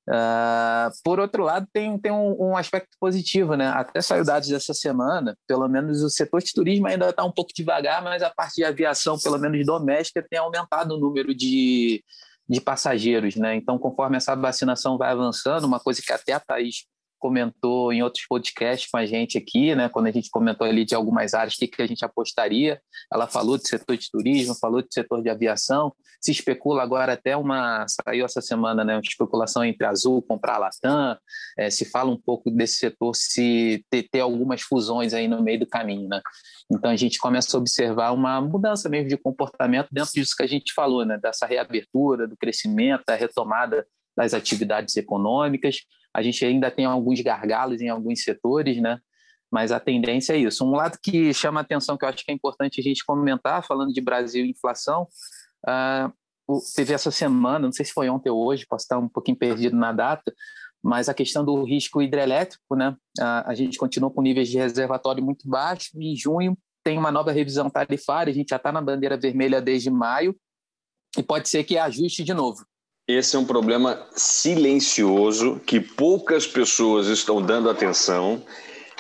Uh, 0.10 0.92
por 1.02 1.18
outro 1.18 1.44
lado, 1.44 1.66
tem, 1.72 1.98
tem 1.98 2.12
um, 2.12 2.50
um, 2.50 2.58
aspecto 2.58 2.90
positivo, 3.00 3.56
né? 3.56 3.68
Até 3.68 4.02
saiu 4.02 4.26
dados 4.26 4.50
dessa 4.50 4.74
semana, 4.74 5.38
pelo 5.48 5.66
menos 5.70 6.02
o 6.02 6.10
setor 6.10 6.42
de 6.42 6.52
turismo 6.52 6.88
ainda 6.88 7.10
está 7.10 7.24
um 7.24 7.32
pouco 7.32 7.54
devagar, 7.56 8.04
mas 8.04 8.22
a 8.22 8.30
parte 8.30 8.56
de 8.56 8.66
aviação, 8.66 9.18
pelo 9.18 9.40
menos 9.40 9.66
doméstica, 9.66 10.26
tem 10.30 10.40
aumentado 10.40 10.96
o 10.96 11.00
número 11.00 11.34
de, 11.34 12.04
de 12.48 12.60
passageiros, 12.60 13.36
né? 13.36 13.56
Então, 13.56 13.78
conforme 13.78 14.18
essa 14.18 14.36
vacinação 14.36 14.98
vai 14.98 15.12
avançando, 15.12 15.66
uma 15.66 15.80
coisa 15.80 16.02
que 16.02 16.12
até 16.12 16.34
a 16.34 16.40
Thaís 16.40 16.86
comentou 17.24 17.94
em 17.94 18.04
outros 18.04 18.26
podcasts 18.28 18.92
com 18.92 18.98
a 18.98 19.06
gente 19.06 19.38
aqui, 19.38 19.74
né? 19.74 19.88
Quando 19.88 20.08
a 20.08 20.12
gente 20.12 20.30
comentou 20.30 20.68
ali 20.68 20.84
de 20.84 20.94
algumas 20.94 21.34
áreas, 21.34 21.54
o 21.54 21.58
que, 21.58 21.68
que 21.70 21.82
a 21.82 21.88
gente 21.88 22.04
apostaria. 22.04 22.82
Ela 23.10 23.28
falou 23.28 23.58
do 23.58 23.66
setor 23.66 23.96
de 23.96 24.12
turismo, 24.12 24.54
falou 24.54 24.82
do 24.82 24.94
setor 24.94 25.24
de 25.24 25.30
aviação. 25.30 25.96
Se 26.20 26.32
especula 26.32 26.84
agora 26.84 27.14
até 27.14 27.38
uma. 27.38 27.86
Saiu 27.88 28.26
essa 28.26 28.42
semana, 28.42 28.84
né? 28.84 28.96
Uma 28.96 29.02
especulação 29.02 29.64
entre 29.64 29.88
Azul 29.88 30.22
comprar 30.22 30.56
a 30.56 30.58
Latam. 30.58 31.18
É, 31.58 31.70
se 31.70 31.86
fala 31.86 32.12
um 32.12 32.20
pouco 32.20 32.52
desse 32.52 32.76
setor 32.76 33.16
se 33.16 33.86
ter, 33.90 34.04
ter 34.12 34.20
algumas 34.20 34.62
fusões 34.62 35.14
aí 35.14 35.26
no 35.26 35.42
meio 35.42 35.62
do 35.62 35.68
caminho, 35.68 36.10
né? 36.10 36.22
Então 36.70 36.92
a 36.92 36.98
gente 36.98 37.20
começa 37.20 37.56
a 37.56 37.60
observar 37.60 38.12
uma 38.12 38.42
mudança 38.42 38.90
mesmo 38.90 39.08
de 39.08 39.16
comportamento 39.16 39.88
dentro 39.94 40.12
disso 40.14 40.36
que 40.36 40.44
a 40.44 40.48
gente 40.48 40.74
falou, 40.74 41.06
né? 41.06 41.18
Dessa 41.18 41.46
reabertura, 41.46 42.28
do 42.28 42.36
crescimento, 42.36 43.04
da 43.08 43.16
retomada 43.16 43.88
das 44.14 44.34
atividades 44.34 44.98
econômicas. 44.98 45.78
A 46.14 46.22
gente 46.22 46.44
ainda 46.46 46.70
tem 46.70 46.86
alguns 46.86 47.22
gargalos 47.22 47.82
em 47.82 47.90
alguns 47.90 48.24
setores, 48.24 48.82
né? 48.82 49.00
Mas 49.52 49.72
a 49.72 49.80
tendência 49.80 50.34
é 50.34 50.38
isso. 50.38 50.66
Um 50.66 50.72
lado 50.72 50.98
que 51.02 51.34
chama 51.34 51.62
atenção, 51.62 51.98
que 51.98 52.06
eu 52.06 52.10
acho 52.10 52.26
que 52.26 52.32
é 52.32 52.34
importante 52.34 52.80
a 52.80 52.84
gente 52.84 53.06
comentar, 53.06 53.66
falando 53.66 53.94
de 53.94 54.02
Brasil 54.02 54.46
e 54.46 54.50
inflação, 54.52 55.08
uh, 55.68 56.62
teve 56.76 56.94
essa 56.94 57.12
semana, 57.12 57.60
não 57.60 57.72
sei 57.72 57.86
se 57.86 57.94
foi 57.94 58.10
ontem 58.10 58.30
ou 58.30 58.46
hoje, 58.46 58.66
posso 58.66 58.84
estar 58.84 58.98
um 58.98 59.08
pouquinho 59.08 59.38
perdido 59.38 59.76
na 59.76 59.92
data, 59.92 60.34
mas 60.82 61.08
a 61.08 61.14
questão 61.14 61.46
do 61.46 61.64
risco 61.64 62.02
hidrelétrico, 62.02 62.76
né? 62.76 62.96
Uh, 63.20 63.44
a 63.46 63.54
gente 63.54 63.78
continua 63.78 64.10
com 64.10 64.22
níveis 64.22 64.50
de 64.50 64.58
reservatório 64.58 65.24
muito 65.24 65.48
baixos 65.48 65.94
em 65.96 66.16
junho 66.16 66.58
tem 66.84 66.98
uma 66.98 67.12
nova 67.12 67.32
revisão 67.32 67.70
tarifária, 67.70 68.30
a 68.30 68.34
gente 68.34 68.50
já 68.50 68.58
está 68.58 68.72
na 68.72 68.82
bandeira 68.82 69.18
vermelha 69.18 69.62
desde 69.62 69.90
maio 69.90 70.36
e 71.18 71.24
pode 71.24 71.48
ser 71.48 71.64
que 71.64 71.78
ajuste 71.78 72.24
de 72.24 72.34
novo. 72.34 72.66
Esse 73.08 73.36
é 73.36 73.40
um 73.40 73.46
problema 73.46 74.02
silencioso 74.16 75.62
que 75.66 75.80
poucas 75.80 76.48
pessoas 76.48 77.08
estão 77.08 77.42
dando 77.42 77.70
atenção. 77.70 78.42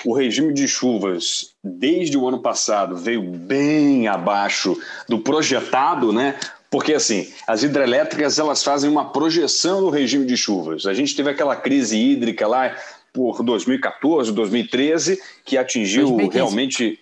O 0.05 0.13
regime 0.13 0.53
de 0.53 0.67
chuvas, 0.67 1.53
desde 1.63 2.17
o 2.17 2.27
ano 2.27 2.41
passado, 2.41 2.97
veio 2.97 3.23
bem 3.23 4.09
abaixo 4.09 4.77
do 5.07 5.19
projetado, 5.19 6.11
né? 6.11 6.37
Porque 6.69 6.93
assim, 6.93 7.31
as 7.47 7.63
hidrelétricas 7.63 8.37
elas 8.37 8.61
fazem 8.61 8.89
uma 8.89 9.11
projeção 9.11 9.79
do 9.79 9.89
regime 9.89 10.25
de 10.25 10.35
chuvas. 10.35 10.85
A 10.85 10.93
gente 10.93 11.15
teve 11.15 11.29
aquela 11.29 11.55
crise 11.55 11.97
hídrica 11.97 12.45
lá 12.45 12.75
por 13.13 13.41
2014, 13.41 14.33
2013, 14.33 15.21
que 15.45 15.57
atingiu 15.57 16.07
2015. 16.07 16.35
realmente 16.35 16.99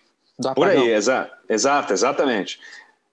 por 0.55 0.67
aí, 0.67 0.91
exa 0.91 1.31
exato, 1.47 1.93
exatamente. 1.93 2.59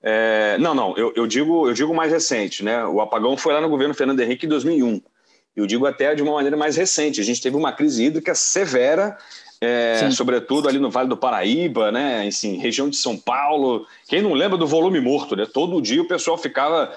É, 0.03 0.57
não, 0.59 0.75
não, 0.75 0.97
eu, 0.97 1.13
eu, 1.17 1.27
digo, 1.27 1.69
eu 1.69 1.75
digo 1.75 1.95
mais 1.95 2.13
recente, 2.13 2.65
né? 2.65 2.85
O 2.87 3.01
apagão 3.01 3.37
foi 3.37 3.53
lá 3.53 3.61
no 3.61 3.69
governo 3.69 3.95
Fernando 3.95 4.21
Henrique 4.21 4.47
em 4.47 4.49
2001. 4.49 5.01
Eu 5.57 5.67
digo 5.67 5.87
até 5.87 6.15
de 6.15 6.23
uma 6.23 6.35
maneira 6.35 6.57
mais 6.57 6.77
recente. 6.77 7.21
A 7.21 7.25
gente 7.25 7.43
teve 7.43 7.57
uma 7.57 7.73
crise 7.73 8.05
hídrica 8.05 8.35
severa, 8.35 9.19
é, 9.61 10.09
sobretudo 10.13 10.69
ali 10.69 10.79
no 10.79 10.91
Vale 10.91 11.09
do 11.09 11.17
Paraíba, 11.17 11.91
né? 11.91 12.27
Assim, 12.29 12.59
região 12.59 12.89
de 12.89 12.97
São 12.97 13.17
Paulo. 13.17 13.85
Quem 14.09 14.23
não 14.23 14.35
lembra 14.35 14.57
do 14.57 14.69
volume 14.69 15.01
morto, 15.01 15.35
né? 15.35 15.47
Todo 15.53 15.83
dia 15.83 16.01
o 16.01 16.07
pessoal 16.07 16.39
ficava 16.39 16.93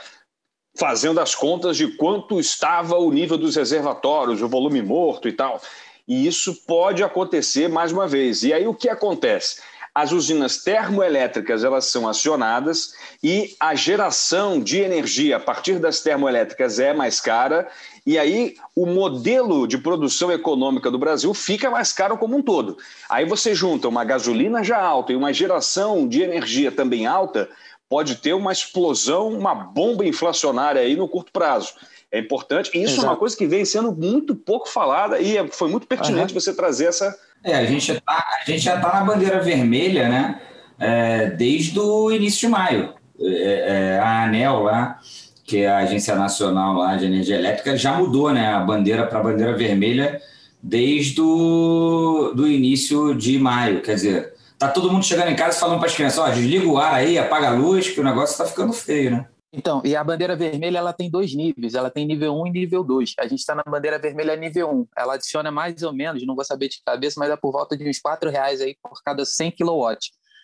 fazendo 0.77 1.19
as 1.19 1.33
contas 1.33 1.75
de 1.75 1.87
quanto 1.97 2.39
estava 2.39 2.97
o 2.97 3.11
nível 3.11 3.37
dos 3.37 3.55
reservatórios, 3.55 4.41
o 4.41 4.47
volume 4.47 4.81
morto 4.81 5.27
e 5.27 5.33
tal. 5.33 5.59
E 6.07 6.27
isso 6.27 6.53
pode 6.67 7.03
acontecer 7.03 7.67
mais 7.67 7.91
uma 7.91 8.07
vez. 8.07 8.43
E 8.43 8.53
aí 8.53 8.67
o 8.67 8.75
que 8.75 8.89
acontece? 8.89 9.61
As 9.93 10.11
usinas 10.11 10.63
termoelétricas 10.63 11.63
elas 11.63 11.85
são 11.85 12.07
acionadas 12.07 12.93
e 13.21 13.55
a 13.59 13.75
geração 13.75 14.61
de 14.61 14.79
energia 14.79 15.35
a 15.35 15.39
partir 15.39 15.79
das 15.79 15.99
termoelétricas 15.99 16.79
é 16.79 16.93
mais 16.93 17.19
cara 17.19 17.69
e 18.05 18.17
aí 18.17 18.55
o 18.75 18.85
modelo 18.85 19.67
de 19.67 19.77
produção 19.77 20.31
econômica 20.31 20.89
do 20.89 20.97
Brasil 20.97 21.33
fica 21.33 21.69
mais 21.69 21.91
caro 21.91 22.17
como 22.17 22.37
um 22.37 22.41
todo. 22.41 22.77
Aí 23.09 23.25
você 23.25 23.53
junta 23.53 23.87
uma 23.87 24.03
gasolina 24.03 24.63
já 24.63 24.81
alta 24.81 25.11
e 25.11 25.15
uma 25.15 25.33
geração 25.33 26.07
de 26.07 26.21
energia 26.21 26.71
também 26.71 27.05
alta, 27.05 27.49
pode 27.89 28.15
ter 28.15 28.33
uma 28.33 28.53
explosão, 28.53 29.29
uma 29.29 29.53
bomba 29.53 30.05
inflacionária 30.05 30.81
aí 30.81 30.95
no 30.95 31.09
curto 31.09 31.31
prazo. 31.31 31.73
É 32.09 32.19
importante. 32.19 32.71
E 32.73 32.81
isso 32.81 32.93
Exato. 32.93 33.07
é 33.07 33.09
uma 33.09 33.17
coisa 33.17 33.37
que 33.37 33.45
vem 33.45 33.65
sendo 33.65 33.91
muito 33.91 34.35
pouco 34.35 34.67
falada 34.67 35.19
e 35.19 35.37
é, 35.37 35.47
foi 35.47 35.69
muito 35.69 35.85
pertinente 35.85 36.33
uhum. 36.33 36.39
você 36.39 36.53
trazer 36.53 36.85
essa, 36.85 37.17
é, 37.43 37.55
a 37.55 37.65
gente, 37.65 37.99
tá, 38.01 38.25
já 38.47 38.75
está 38.75 38.93
na 38.93 39.03
bandeira 39.03 39.39
vermelha, 39.39 40.07
né? 40.07 40.41
É, 40.79 41.29
desde 41.31 41.79
o 41.79 42.11
início 42.11 42.41
de 42.41 42.47
maio. 42.47 42.93
É, 43.19 43.95
é, 43.95 43.99
a 43.99 44.23
ANEL 44.23 44.63
lá, 44.63 44.99
que 45.45 45.59
é 45.59 45.69
a 45.69 45.77
Agência 45.77 46.15
Nacional 46.15 46.73
lá 46.73 46.95
de 46.95 47.05
Energia 47.05 47.35
Elétrica, 47.35 47.77
já 47.77 47.93
mudou 47.93 48.31
né, 48.31 48.47
a 48.47 48.59
bandeira 48.59 49.05
para 49.05 49.19
a 49.19 49.23
bandeira 49.23 49.55
vermelha 49.55 50.19
desde 50.61 51.21
o 51.21 52.33
do 52.35 52.47
início 52.47 53.13
de 53.15 53.37
maio. 53.37 53.81
Quer 53.81 53.95
dizer, 53.95 54.33
tá 54.57 54.67
todo 54.67 54.91
mundo 54.91 55.05
chegando 55.05 55.29
em 55.29 55.35
casa 55.35 55.59
falando 55.59 55.79
para 55.79 55.87
as 55.87 55.95
crianças, 55.95 56.19
ó, 56.19 56.29
desliga 56.29 56.67
o 56.67 56.77
ar 56.77 56.95
aí, 56.95 57.17
apaga 57.17 57.49
a 57.49 57.53
luz, 57.53 57.89
que 57.89 57.99
o 57.99 58.03
negócio 58.03 58.33
está 58.33 58.45
ficando 58.45 58.73
feio, 58.73 59.11
né? 59.11 59.25
Então, 59.53 59.81
e 59.83 59.95
a 59.97 60.03
bandeira 60.03 60.33
vermelha 60.33 60.77
ela 60.77 60.93
tem 60.93 61.09
dois 61.09 61.35
níveis, 61.35 61.75
ela 61.75 61.89
tem 61.89 62.05
nível 62.05 62.39
1 62.39 62.47
e 62.47 62.51
nível 62.51 62.83
2. 62.85 63.15
A 63.19 63.27
gente 63.27 63.39
está 63.39 63.53
na 63.53 63.63
bandeira 63.63 63.99
vermelha 63.99 64.35
nível 64.37 64.71
1. 64.71 64.87
Ela 64.97 65.15
adiciona 65.15 65.51
mais 65.51 65.83
ou 65.83 65.91
menos, 65.91 66.25
não 66.25 66.35
vou 66.35 66.45
saber 66.45 66.69
de 66.69 66.81
cabeça, 66.85 67.19
mas 67.19 67.29
é 67.29 67.35
por 67.35 67.51
volta 67.51 67.75
de 67.75 67.87
uns 67.87 67.97
R$ 67.97 68.29
reais 68.29 68.61
aí 68.61 68.77
por 68.81 68.93
cada 69.03 69.25
100 69.25 69.51
kW. 69.51 69.97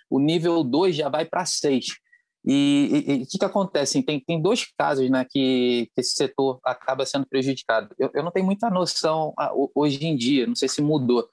O 0.10 0.20
nível 0.20 0.62
2 0.62 0.96
já 0.96 1.08
vai 1.08 1.24
para 1.24 1.46
6. 1.46 1.86
E 2.46 3.24
o 3.24 3.28
que, 3.28 3.38
que 3.38 3.46
acontece? 3.46 4.04
Tem, 4.04 4.20
tem 4.20 4.42
dois 4.42 4.66
casos 4.78 5.10
né, 5.10 5.26
que, 5.30 5.90
que 5.94 6.02
esse 6.02 6.16
setor 6.16 6.60
acaba 6.64 7.06
sendo 7.06 7.26
prejudicado. 7.26 7.96
Eu, 7.98 8.10
eu 8.14 8.24
não 8.24 8.32
tenho 8.32 8.46
muita 8.46 8.70
noção 8.70 9.34
hoje 9.74 10.06
em 10.06 10.18
dia, 10.18 10.46
não 10.46 10.56
sei 10.56 10.68
se 10.68 10.82
mudou. 10.82 11.28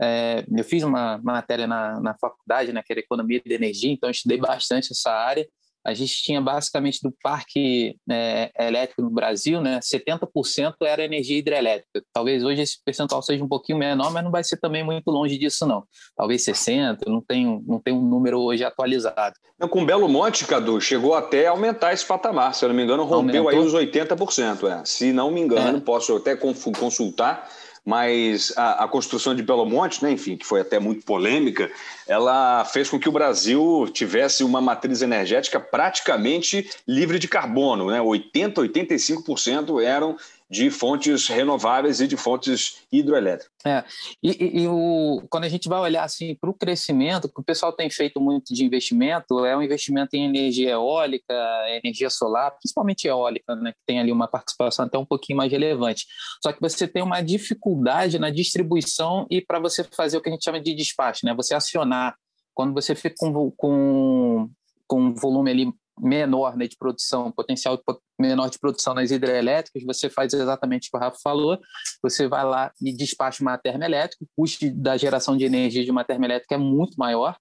É, 0.00 0.44
eu 0.56 0.64
fiz 0.64 0.82
uma 0.82 1.18
matéria 1.18 1.66
na, 1.66 2.00
na 2.00 2.14
faculdade, 2.18 2.72
né, 2.72 2.82
que 2.84 2.92
era 2.92 3.00
Economia 3.00 3.40
de 3.40 3.52
Energia, 3.52 3.92
então 3.92 4.10
estudei 4.10 4.38
bastante 4.38 4.92
essa 4.92 5.10
área 5.10 5.46
a 5.86 5.94
gente 5.94 6.20
tinha 6.20 6.40
basicamente 6.40 6.98
do 7.00 7.14
parque 7.22 7.96
é, 8.10 8.50
elétrico 8.58 9.02
no 9.02 9.10
Brasil, 9.10 9.60
né, 9.60 9.78
70% 9.78 10.74
era 10.82 11.04
energia 11.04 11.38
hidrelétrica. 11.38 12.02
Talvez 12.12 12.42
hoje 12.42 12.62
esse 12.62 12.82
percentual 12.84 13.22
seja 13.22 13.44
um 13.44 13.48
pouquinho 13.48 13.78
menor, 13.78 14.12
mas 14.12 14.24
não 14.24 14.32
vai 14.32 14.42
ser 14.42 14.56
também 14.56 14.82
muito 14.82 15.08
longe 15.12 15.38
disso, 15.38 15.64
não. 15.64 15.84
Talvez 16.16 16.44
60%, 16.44 16.98
não 17.06 17.20
tem, 17.20 17.62
não 17.64 17.78
tem 17.80 17.94
um 17.94 18.02
número 18.02 18.40
hoje 18.40 18.64
atualizado. 18.64 19.36
Com 19.70 19.86
Belo 19.86 20.08
Monte, 20.08 20.44
Cadu, 20.44 20.80
chegou 20.80 21.14
até 21.14 21.46
aumentar 21.46 21.92
esse 21.92 22.04
patamar. 22.04 22.52
Se 22.52 22.64
eu 22.64 22.68
não 22.68 22.76
me 22.76 22.82
engano, 22.82 23.04
rompeu 23.04 23.44
Aumentou? 23.44 23.48
aí 23.48 23.58
os 23.58 23.72
80%. 23.72 24.68
É. 24.68 24.84
Se 24.84 25.12
não 25.12 25.30
me 25.30 25.40
engano, 25.40 25.78
é. 25.78 25.80
posso 25.80 26.16
até 26.16 26.36
consultar 26.36 27.48
mas 27.86 28.52
a, 28.56 28.82
a, 28.84 28.88
construção 28.88 29.32
de 29.32 29.44
Belo 29.44 29.64
Monte, 29.64 30.02
né, 30.02 30.10
enfim, 30.10 30.36
que 30.36 30.44
foi 30.44 30.60
até 30.60 30.80
muito 30.80 31.04
polêmica, 31.04 31.70
ela 32.08 32.64
fez 32.64 32.90
com 32.90 32.98
que 32.98 33.08
o 33.08 33.12
Brasil 33.12 33.88
tivesse 33.92 34.42
uma 34.42 34.60
matriz 34.60 35.02
energética 35.02 35.60
praticamente 35.60 36.68
livre 36.86 37.16
de 37.20 37.28
carbono, 37.28 37.86
né? 37.86 38.02
80, 38.02 38.60
85% 38.60 39.80
eram 39.80 40.16
de 40.48 40.70
fontes 40.70 41.26
renováveis 41.26 42.00
e 42.00 42.06
de 42.06 42.16
fontes 42.16 42.82
hidroelétricas. 42.90 43.52
É, 43.64 43.84
e, 44.22 44.60
e, 44.62 44.68
o, 44.68 45.22
quando 45.28 45.44
a 45.44 45.48
gente 45.48 45.68
vai 45.68 45.80
olhar 45.80 46.04
assim 46.04 46.36
para 46.36 46.48
o 46.48 46.54
crescimento, 46.54 47.28
que 47.28 47.40
o 47.40 47.44
pessoal 47.44 47.72
tem 47.72 47.90
feito 47.90 48.20
muito 48.20 48.54
de 48.54 48.64
investimento, 48.64 49.44
é 49.44 49.56
um 49.56 49.62
investimento 49.62 50.14
em 50.14 50.24
energia 50.24 50.70
eólica, 50.70 51.34
energia 51.68 52.08
solar, 52.08 52.52
principalmente 52.52 53.08
eólica, 53.08 53.56
né, 53.56 53.72
que 53.72 53.80
tem 53.84 53.98
ali 53.98 54.12
uma 54.12 54.28
participação 54.28 54.84
até 54.84 54.96
um 54.96 55.04
pouquinho 55.04 55.36
mais 55.36 55.50
relevante. 55.50 56.06
Só 56.40 56.52
que 56.52 56.60
você 56.60 56.86
tem 56.86 57.02
uma 57.02 57.20
dificuldade 57.20 58.18
na 58.18 58.30
distribuição 58.30 59.26
e 59.28 59.40
para 59.40 59.58
você 59.58 59.82
fazer 59.82 60.16
o 60.16 60.20
que 60.20 60.28
a 60.28 60.32
gente 60.32 60.44
chama 60.44 60.60
de 60.60 60.74
despacho, 60.74 61.26
né, 61.26 61.34
você 61.34 61.54
acionar. 61.54 62.14
Quando 62.54 62.72
você 62.72 62.94
fica 62.94 63.16
com, 63.18 63.50
com, 63.50 64.48
com 64.86 65.00
um 65.00 65.14
volume 65.14 65.50
ali 65.50 65.72
menor 65.98 66.56
né, 66.56 66.66
de 66.66 66.76
produção, 66.76 67.30
potencial 67.32 67.80
menor 68.18 68.48
de 68.50 68.58
produção 68.58 68.94
nas 68.94 69.10
hidrelétricas, 69.10 69.82
você 69.84 70.10
faz 70.10 70.32
exatamente 70.32 70.88
o 70.88 70.90
que 70.90 70.96
o 70.96 71.00
Rafa 71.00 71.18
falou, 71.22 71.58
você 72.02 72.28
vai 72.28 72.44
lá 72.44 72.72
e 72.82 72.92
despacha 72.92 73.42
uma 73.42 73.56
termoelétrica, 73.58 74.24
o 74.24 74.28
custo 74.36 74.70
da 74.74 74.96
geração 74.96 75.36
de 75.36 75.44
energia 75.44 75.84
de 75.84 75.90
uma 75.90 76.04
termoelétrica 76.04 76.54
é 76.54 76.58
muito 76.58 76.96
maior, 76.96 77.36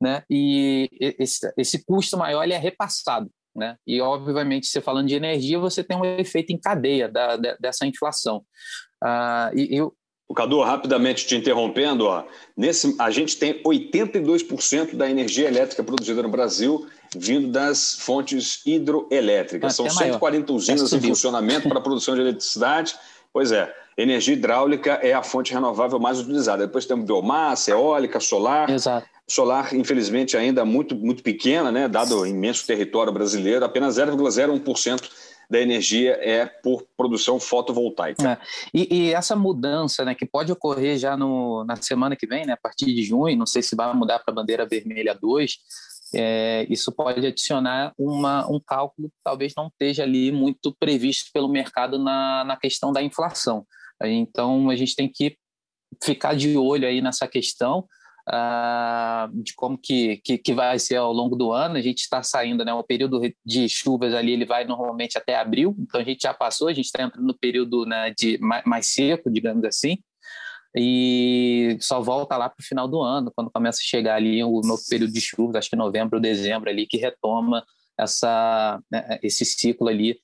né, 0.00 0.22
e 0.28 0.88
esse, 1.00 1.52
esse 1.56 1.84
custo 1.84 2.16
maior 2.16 2.42
ele 2.42 2.54
é 2.54 2.58
repassado. 2.58 3.30
Né? 3.54 3.76
E, 3.84 4.00
obviamente, 4.00 4.68
você 4.68 4.80
falando 4.80 5.08
de 5.08 5.14
energia, 5.14 5.58
você 5.58 5.82
tem 5.82 5.96
um 5.96 6.04
efeito 6.04 6.52
em 6.52 6.58
cadeia 6.58 7.08
da, 7.08 7.36
dessa 7.36 7.84
inflação. 7.84 8.44
Uh, 9.02 9.56
e 9.56 9.76
eu, 9.76 9.92
o 10.30 10.34
Cadu, 10.34 10.60
rapidamente 10.60 11.26
te 11.26 11.34
interrompendo, 11.34 12.06
ó, 12.06 12.22
nesse, 12.56 12.94
a 13.00 13.10
gente 13.10 13.36
tem 13.36 13.60
82% 13.64 14.94
da 14.94 15.10
energia 15.10 15.48
elétrica 15.48 15.82
produzida 15.82 16.22
no 16.22 16.28
Brasil 16.28 16.86
vindo 17.16 17.48
das 17.48 17.96
fontes 17.98 18.62
hidroelétricas. 18.64 19.72
Ah, 19.72 19.74
São 19.74 19.90
140 19.90 20.52
usinas 20.52 20.92
em 20.92 21.00
funcionamento 21.00 21.68
para 21.68 21.80
a 21.80 21.82
produção 21.82 22.14
de 22.14 22.20
eletricidade. 22.20 22.94
Pois 23.32 23.50
é, 23.50 23.74
energia 23.98 24.34
hidráulica 24.34 25.00
é 25.02 25.12
a 25.12 25.20
fonte 25.24 25.52
renovável 25.52 25.98
mais 25.98 26.20
utilizada. 26.20 26.64
Depois 26.64 26.86
temos 26.86 27.04
biomassa, 27.04 27.72
eólica, 27.72 28.20
solar. 28.20 28.70
Exato. 28.70 29.08
Solar, 29.26 29.74
infelizmente, 29.74 30.36
ainda 30.36 30.64
muito, 30.64 30.94
muito 30.94 31.24
pequena, 31.24 31.72
né? 31.72 31.88
dado 31.88 32.20
o 32.20 32.26
imenso 32.26 32.64
território 32.64 33.12
brasileiro, 33.12 33.64
apenas 33.64 33.96
0,01% 33.96 35.08
da 35.50 35.60
energia 35.60 36.12
é 36.22 36.46
por 36.46 36.86
produção 36.96 37.40
fotovoltaica. 37.40 38.32
É. 38.32 38.38
E, 38.72 38.88
e, 38.94 39.12
essa 39.12 39.34
mudança, 39.34 40.04
né, 40.04 40.14
que 40.14 40.24
pode 40.24 40.52
ocorrer 40.52 40.96
já 40.96 41.16
no, 41.16 41.64
na 41.64 41.74
semana 41.76 42.14
que 42.14 42.26
vem, 42.26 42.46
né, 42.46 42.52
a 42.52 42.56
partir 42.56 42.86
de 42.86 43.02
junho, 43.02 43.36
não 43.36 43.46
sei 43.46 43.60
se 43.60 43.74
vai 43.74 43.92
mudar 43.92 44.20
para 44.20 44.32
a 44.32 44.34
bandeira 44.34 44.64
vermelha 44.64 45.12
2, 45.20 45.58
é, 46.14 46.66
isso 46.70 46.92
pode 46.92 47.24
adicionar 47.26 47.92
uma, 47.98 48.48
um 48.48 48.60
cálculo 48.60 49.08
que 49.08 49.16
talvez 49.24 49.52
não 49.56 49.66
esteja 49.66 50.04
ali 50.04 50.30
muito 50.30 50.74
previsto 50.78 51.30
pelo 51.32 51.48
mercado 51.48 51.98
na, 51.98 52.44
na 52.44 52.56
questão 52.56 52.92
da 52.92 53.02
inflação. 53.02 53.66
Então, 54.02 54.70
a 54.70 54.76
gente 54.76 54.94
tem 54.94 55.10
que 55.12 55.36
ficar 56.02 56.34
de 56.34 56.56
olho 56.56 56.86
aí 56.86 57.00
nessa 57.00 57.26
questão 57.26 57.86
uh, 58.28 59.42
de 59.42 59.54
como 59.54 59.78
que, 59.78 60.18
que, 60.18 60.38
que, 60.38 60.54
vai 60.54 60.78
ser 60.78 60.96
ao 60.96 61.12
longo 61.12 61.36
do 61.36 61.52
ano. 61.52 61.76
A 61.76 61.80
gente 61.80 62.00
está 62.00 62.22
saindo, 62.22 62.64
né? 62.64 62.72
O 62.72 62.82
período 62.82 63.20
de 63.44 63.68
chuvas 63.68 64.14
ali 64.14 64.32
ele 64.32 64.44
vai 64.44 64.64
normalmente 64.64 65.18
até 65.18 65.36
abril, 65.36 65.74
então 65.78 66.00
a 66.00 66.04
gente 66.04 66.22
já 66.22 66.34
passou, 66.34 66.68
a 66.68 66.72
gente 66.72 66.86
está 66.86 67.02
entrando 67.02 67.26
no 67.26 67.38
período 67.38 67.84
né, 67.86 68.12
de 68.16 68.38
mais, 68.38 68.64
mais 68.64 68.86
seco, 68.86 69.30
digamos 69.30 69.64
assim 69.64 69.98
e 70.76 71.76
só 71.80 72.00
volta 72.00 72.36
lá 72.36 72.48
para 72.48 72.60
o 72.60 72.64
final 72.64 72.86
do 72.86 73.02
ano, 73.02 73.32
quando 73.34 73.50
começa 73.50 73.80
a 73.80 73.84
chegar 73.84 74.14
ali 74.16 74.42
o 74.44 74.60
novo 74.60 74.82
período 74.88 75.12
de 75.12 75.20
chuvas, 75.20 75.56
acho 75.56 75.70
que 75.70 75.76
novembro, 75.76 76.20
dezembro 76.20 76.70
ali, 76.70 76.86
que 76.86 76.96
retoma 76.96 77.64
essa, 77.98 78.80
né, 78.90 79.18
esse 79.22 79.44
ciclo 79.44 79.88
ali 79.88 80.18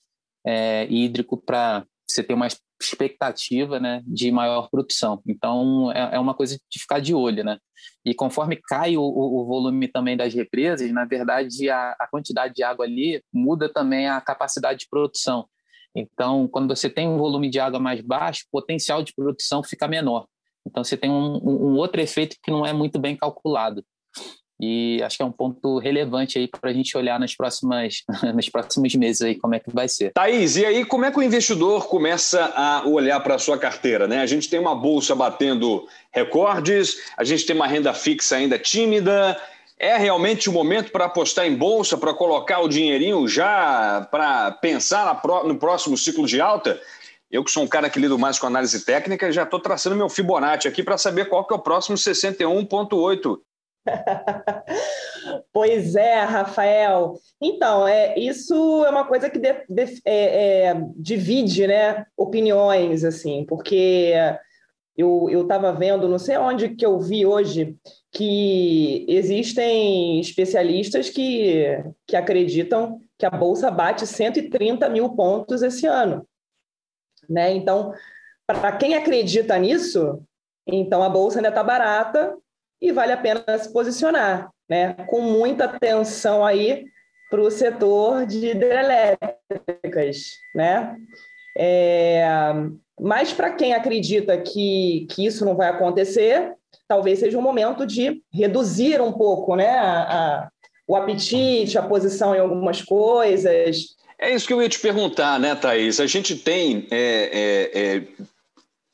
é, 0.47 0.87
hídrico 0.89 1.37
para 1.37 1.85
você 2.09 2.23
ter 2.23 2.35
uma 2.35 2.47
expectativa 2.81 3.81
né, 3.81 4.03
de 4.07 4.31
maior 4.31 4.69
produção. 4.71 5.21
Então, 5.27 5.91
é, 5.93 6.17
é, 6.17 6.19
uma 6.19 6.35
coisa 6.35 6.59
de 6.71 6.81
ficar 6.81 7.01
de 7.01 7.15
olho. 7.15 7.43
Né? 7.43 7.59
E 8.05 8.15
conforme 8.15 8.57
cai 8.57 8.97
o, 8.97 9.03
o 9.03 9.45
volume 9.47 9.89
também 9.89 10.17
das 10.17 10.33
represas, 10.35 10.91
na 10.93 11.05
verdade, 11.05 11.69
a, 11.69 11.97
a 11.99 12.07
quantidade 12.07 12.55
de 12.55 12.63
água 12.63 12.85
ali 12.85 13.23
muda 13.33 13.73
também 13.73 14.09
a 14.09 14.21
capacidade 14.21 14.81
de 14.81 14.89
produção. 14.89 15.49
Então, 15.95 16.47
quando 16.47 16.77
você 16.77 16.91
tem 16.91 17.09
um 17.09 17.17
volume 17.17 17.49
de 17.49 17.59
água 17.59 17.81
mais 17.81 18.01
baixo, 18.03 18.45
o 18.47 18.61
potencial 18.61 19.03
de 19.03 19.15
produção 19.15 19.63
fica 19.63 19.89
menor. 19.89 20.27
Então, 20.67 20.85
você 20.85 20.97
tem 20.97 21.11
um, 21.11 21.37
um 21.43 21.77
outro 21.77 22.01
efeito 22.01 22.37
que 22.43 22.51
não 22.51 22.67
é 22.67 22.73
muito 22.73 22.99
bem 22.99 23.17
calculado. 23.17 23.83
E 24.59 25.03
acho 25.03 25.19
que 25.19 25.23
é 25.23 25.27
um 25.27 25.33
ponto 25.33 25.79
relevante 25.79 26.39
aí 26.39 26.49
para 26.49 26.71
a 26.71 26.73
gente 26.73 26.97
olhar 26.97 27.21
nas 27.21 27.35
próximas, 27.35 28.03
nos 28.35 28.49
próximos 28.49 28.95
meses 28.95 29.21
aí 29.23 29.35
como 29.35 29.55
é 29.55 29.61
que 29.61 29.71
vai 29.73 29.89
ser. 29.89 30.13
Thaís, 30.13 30.57
e 30.57 30.65
aí 30.65 30.85
como 30.85 31.05
é 31.05 31.11
que 31.11 31.19
o 31.19 31.23
investidor 31.23 31.87
começa 31.87 32.53
a 32.57 32.87
olhar 32.87 33.21
para 33.21 33.35
a 33.35 33.39
sua 33.39 33.59
carteira? 33.59 34.09
Né? 34.09 34.21
A 34.21 34.27
gente 34.27 34.49
tem 34.49 34.59
uma 34.59 34.75
bolsa 34.75 35.15
batendo 35.15 35.87
recordes, 36.11 36.97
a 37.17 37.25
gente 37.25 37.45
tem 37.45 37.55
uma 37.55 37.67
renda 37.67 37.93
fixa 37.93 38.37
ainda 38.37 38.59
tímida. 38.59 39.39
É 39.79 39.99
realmente 39.99 40.49
o 40.49 40.53
momento 40.53 40.91
para 40.91 41.05
apostar 41.05 41.47
em 41.47 41.55
bolsa, 41.55 41.99
para 41.99 42.15
colocar 42.15 42.61
o 42.61 42.69
dinheirinho 42.69 43.29
já 43.29 44.09
para 44.11 44.53
pensar 44.53 45.21
no 45.45 45.59
próximo 45.59 45.99
ciclo 45.99 46.27
de 46.27 46.41
alta? 46.41 46.81
Eu 47.31 47.45
que 47.45 47.51
sou 47.51 47.63
um 47.63 47.67
cara 47.67 47.91
que 47.91 48.01
lido 48.01 48.19
mais 48.19 48.39
com 48.39 48.47
análise 48.47 48.87
técnica, 48.87 49.31
já 49.31 49.43
estou 49.43 49.61
traçando 49.61 49.97
meu 49.97 50.09
Fibonacci 50.09 50.67
aqui 50.67 50.83
para 50.83 50.97
saber 50.97 51.29
qual 51.29 51.45
que 51.45 51.53
é 51.53 51.57
o 51.57 51.61
próximo 51.61 51.95
61.8 51.95 53.39
pois 55.53 55.95
é, 55.95 56.21
Rafael. 56.23 57.15
Então, 57.41 57.87
é, 57.87 58.19
isso 58.19 58.85
é 58.85 58.91
uma 58.91 59.07
coisa 59.07 59.31
que 59.31 59.39
de, 59.39 59.53
de, 59.69 60.01
é, 60.05 60.69
é, 60.69 60.75
divide 60.97 61.67
né, 61.67 62.07
opiniões, 62.17 63.05
assim, 63.05 63.45
porque 63.45 64.13
eu 64.97 65.43
estava 65.43 65.73
vendo, 65.73 66.09
não 66.09 66.19
sei 66.19 66.39
onde 66.39 66.71
que 66.71 66.87
eu 66.87 66.99
vi 66.99 67.27
hoje, 67.27 67.77
que 68.11 69.05
existem 69.09 70.19
especialistas 70.19 71.11
que, 71.11 71.85
que 72.07 72.17
acreditam 72.17 72.99
que 73.19 73.27
a 73.27 73.31
Bolsa 73.31 73.71
bate 73.71 74.07
130 74.07 74.89
mil 74.89 75.11
pontos 75.11 75.63
esse 75.63 75.87
ano. 75.87 76.27
Né? 77.29 77.53
Então, 77.55 77.93
para 78.47 78.73
quem 78.77 78.95
acredita 78.95 79.59
nisso, 79.59 80.23
então 80.67 81.03
a 81.03 81.09
Bolsa 81.09 81.39
ainda 81.39 81.51
está 81.51 81.63
barata 81.63 82.35
e 82.81 82.93
vale 82.93 83.13
a 83.13 83.17
pena 83.17 83.45
se 83.59 83.73
posicionar, 83.73 84.51
né? 84.69 84.95
com 85.09 85.21
muita 85.21 85.65
atenção 85.65 86.45
aí 86.45 86.85
para 87.31 87.41
o 87.41 87.51
setor 87.51 88.27
de 88.27 88.49
hidrelétricas. 88.49 90.37
Né? 90.55 90.97
É, 91.59 92.27
mas 93.01 93.33
para 93.33 93.53
quem 93.53 93.75
acredita 93.75 94.37
que, 94.39 95.07
que 95.11 95.27
isso 95.27 95.45
não 95.45 95.57
vai 95.57 95.69
acontecer, 95.69 96.53
talvez 96.89 97.19
seja 97.19 97.39
um 97.39 97.43
momento 97.43 97.87
de 97.87 98.23
reduzir 98.33 99.01
um 99.01 99.13
pouco 99.13 99.57
né, 99.57 99.71
a, 99.71 100.03
a, 100.03 100.49
o 100.87 100.97
apetite, 100.97 101.79
a 101.79 101.83
posição 101.83 102.35
em 102.35 102.39
algumas 102.39 102.83
coisas. 102.83 103.97
É 104.19 104.35
isso 104.35 104.47
que 104.47 104.53
eu 104.53 104.63
ia 104.63 104.69
te 104.69 104.79
perguntar, 104.79 105.39
né, 105.39 105.55
Thaís? 105.55 106.01
A 106.01 106.07
gente 106.07 106.37
tem 106.37 106.87
é, 106.91 107.71
é, 107.75 107.97
é 107.97 108.03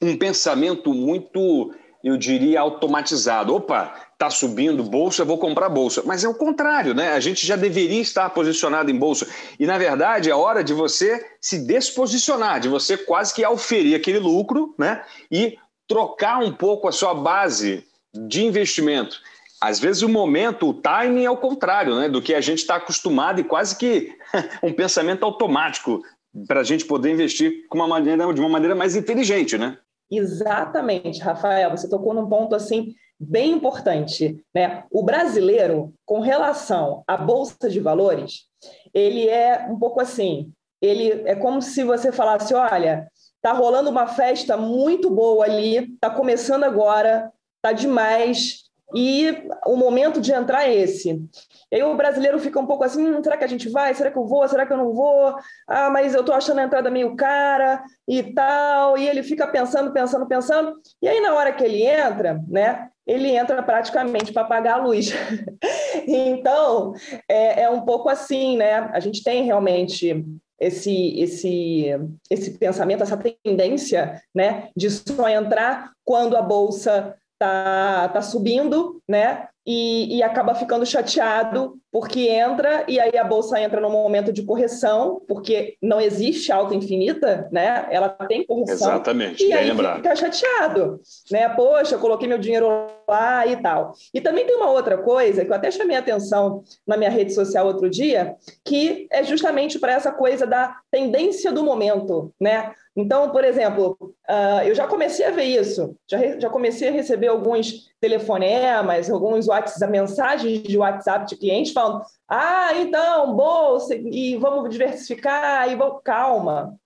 um 0.00 0.16
pensamento 0.16 0.92
muito 0.92 1.72
eu 2.02 2.16
diria, 2.16 2.60
automatizado. 2.60 3.54
Opa, 3.54 3.94
está 4.12 4.30
subindo 4.30 4.82
bolsa, 4.82 5.24
vou 5.24 5.38
comprar 5.38 5.68
bolsa. 5.68 6.02
Mas 6.04 6.24
é 6.24 6.28
o 6.28 6.34
contrário, 6.34 6.94
né? 6.94 7.12
A 7.12 7.20
gente 7.20 7.46
já 7.46 7.56
deveria 7.56 8.00
estar 8.00 8.30
posicionado 8.30 8.90
em 8.90 8.96
bolsa. 8.96 9.26
E, 9.58 9.66
na 9.66 9.78
verdade, 9.78 10.30
é 10.30 10.34
hora 10.34 10.62
de 10.62 10.72
você 10.72 11.24
se 11.40 11.58
desposicionar, 11.58 12.60
de 12.60 12.68
você 12.68 12.96
quase 12.96 13.34
que 13.34 13.44
auferir 13.44 13.96
aquele 13.96 14.18
lucro 14.18 14.74
né? 14.78 15.02
e 15.30 15.58
trocar 15.88 16.38
um 16.38 16.52
pouco 16.52 16.88
a 16.88 16.92
sua 16.92 17.14
base 17.14 17.84
de 18.14 18.44
investimento. 18.44 19.20
Às 19.60 19.78
vezes 19.78 20.02
o 20.02 20.08
momento, 20.08 20.68
o 20.70 20.74
timing 20.74 21.24
é 21.24 21.30
o 21.30 21.36
contrário 21.36 21.94
né? 21.94 22.08
do 22.08 22.20
que 22.20 22.34
a 22.34 22.40
gente 22.40 22.58
está 22.58 22.76
acostumado 22.76 23.40
e 23.40 23.44
quase 23.44 23.76
que 23.76 24.12
um 24.62 24.72
pensamento 24.72 25.24
automático 25.24 26.02
para 26.46 26.60
a 26.60 26.64
gente 26.64 26.84
poder 26.84 27.10
investir 27.10 27.50
de 27.70 28.40
uma 28.40 28.48
maneira 28.48 28.74
mais 28.74 28.96
inteligente, 28.96 29.58
né? 29.58 29.76
Exatamente, 30.14 31.20
Rafael, 31.20 31.70
você 31.70 31.88
tocou 31.88 32.12
num 32.12 32.28
ponto 32.28 32.54
assim 32.54 32.94
bem 33.18 33.52
importante, 33.52 34.44
né? 34.54 34.84
O 34.90 35.02
brasileiro, 35.02 35.94
com 36.04 36.20
relação 36.20 37.02
à 37.06 37.16
bolsa 37.16 37.70
de 37.70 37.80
valores, 37.80 38.46
ele 38.92 39.26
é 39.26 39.66
um 39.70 39.78
pouco 39.78 40.00
assim, 40.00 40.52
ele 40.82 41.22
é 41.26 41.34
como 41.34 41.62
se 41.62 41.82
você 41.82 42.12
falasse, 42.12 42.52
olha, 42.52 43.08
tá 43.40 43.52
rolando 43.52 43.88
uma 43.88 44.06
festa 44.06 44.54
muito 44.56 45.08
boa 45.08 45.46
ali, 45.46 45.96
tá 45.98 46.10
começando 46.10 46.64
agora, 46.64 47.32
tá 47.62 47.72
demais, 47.72 48.64
e 48.94 49.48
o 49.66 49.76
momento 49.76 50.20
de 50.20 50.32
entrar 50.32 50.64
é 50.64 50.74
esse. 50.74 51.22
E 51.70 51.76
aí 51.76 51.82
o 51.82 51.96
brasileiro 51.96 52.38
fica 52.38 52.58
um 52.60 52.66
pouco 52.66 52.84
assim: 52.84 53.06
hum, 53.06 53.22
será 53.22 53.36
que 53.36 53.44
a 53.44 53.48
gente 53.48 53.68
vai? 53.68 53.94
Será 53.94 54.10
que 54.10 54.18
eu 54.18 54.26
vou? 54.26 54.46
Será 54.48 54.66
que 54.66 54.72
eu 54.72 54.76
não 54.76 54.92
vou? 54.92 55.34
Ah, 55.66 55.90
mas 55.90 56.14
eu 56.14 56.20
estou 56.20 56.34
achando 56.34 56.60
a 56.60 56.64
entrada 56.64 56.90
meio 56.90 57.16
cara 57.16 57.82
e 58.06 58.22
tal. 58.22 58.98
E 58.98 59.08
ele 59.08 59.22
fica 59.22 59.46
pensando, 59.46 59.92
pensando, 59.92 60.26
pensando. 60.26 60.74
E 61.00 61.08
aí, 61.08 61.20
na 61.20 61.34
hora 61.34 61.52
que 61.52 61.64
ele 61.64 61.82
entra, 61.82 62.40
né? 62.48 62.88
Ele 63.04 63.30
entra 63.30 63.60
praticamente 63.64 64.32
para 64.32 64.42
apagar 64.42 64.78
a 64.78 64.82
luz. 64.82 65.12
então, 66.06 66.92
é, 67.28 67.62
é 67.62 67.70
um 67.70 67.80
pouco 67.80 68.08
assim, 68.08 68.56
né? 68.56 68.90
A 68.92 69.00
gente 69.00 69.24
tem 69.24 69.42
realmente 69.42 70.24
esse, 70.62 71.18
esse, 71.18 71.86
esse 72.30 72.56
pensamento, 72.56 73.02
essa 73.02 73.16
tendência 73.44 74.22
né, 74.32 74.68
de 74.76 74.88
só 74.88 75.28
entrar 75.28 75.90
quando 76.04 76.36
a 76.36 76.42
bolsa 76.42 77.16
tá, 77.42 78.08
tá 78.08 78.22
subindo, 78.22 79.02
né? 79.08 79.48
E, 79.66 80.16
e, 80.16 80.22
acaba 80.22 80.54
ficando 80.54 80.86
chateado 80.86 81.76
porque 81.92 82.20
entra 82.28 82.84
e 82.88 82.98
aí 82.98 83.18
a 83.18 83.22
bolsa 83.22 83.60
entra 83.60 83.78
no 83.78 83.90
momento 83.90 84.32
de 84.32 84.42
correção, 84.42 85.20
porque 85.28 85.76
não 85.80 86.00
existe 86.00 86.50
alta 86.50 86.74
infinita, 86.74 87.46
né? 87.52 87.86
Ela 87.90 88.08
tem 88.08 88.46
correção. 88.46 88.88
Exatamente, 88.88 89.44
e 89.44 89.52
aí 89.52 89.70
fica 89.96 90.16
chateado, 90.16 90.98
né? 91.30 91.50
Poxa, 91.50 91.96
eu 91.96 91.98
coloquei 91.98 92.26
meu 92.26 92.38
dinheiro 92.38 92.66
lá 93.06 93.46
e 93.46 93.56
tal. 93.60 93.92
E 94.14 94.22
também 94.22 94.46
tem 94.46 94.56
uma 94.56 94.70
outra 94.70 94.96
coisa 94.96 95.44
que 95.44 95.50
eu 95.50 95.54
até 95.54 95.70
chamei 95.70 95.96
atenção 95.96 96.64
na 96.86 96.96
minha 96.96 97.10
rede 97.10 97.34
social 97.34 97.66
outro 97.66 97.90
dia, 97.90 98.36
que 98.64 99.06
é 99.10 99.22
justamente 99.22 99.78
para 99.78 99.92
essa 99.92 100.10
coisa 100.10 100.46
da 100.46 100.74
tendência 100.90 101.52
do 101.52 101.62
momento, 101.62 102.32
né? 102.40 102.72
Então, 102.94 103.30
por 103.30 103.42
exemplo, 103.42 103.96
uh, 104.28 104.62
eu 104.66 104.74
já 104.74 104.86
comecei 104.86 105.24
a 105.24 105.30
ver 105.30 105.44
isso, 105.44 105.96
já, 106.06 106.38
já 106.38 106.50
comecei 106.50 106.88
a 106.88 106.92
receber 106.92 107.28
alguns 107.28 107.90
telefonemas, 107.98 109.10
alguns 109.10 109.48
WhatsApp, 109.48 109.90
mensagens 109.90 110.62
de 110.62 110.76
WhatsApp 110.76 111.26
de 111.26 111.36
clientes 111.36 111.72
falando: 111.82 112.04
ah, 112.28 112.74
então, 112.76 113.34
bolsa, 113.34 113.94
e 113.94 114.36
vamos 114.36 114.70
diversificar, 114.70 115.70
e 115.70 115.76
vamos. 115.76 116.02
Calma, 116.02 116.78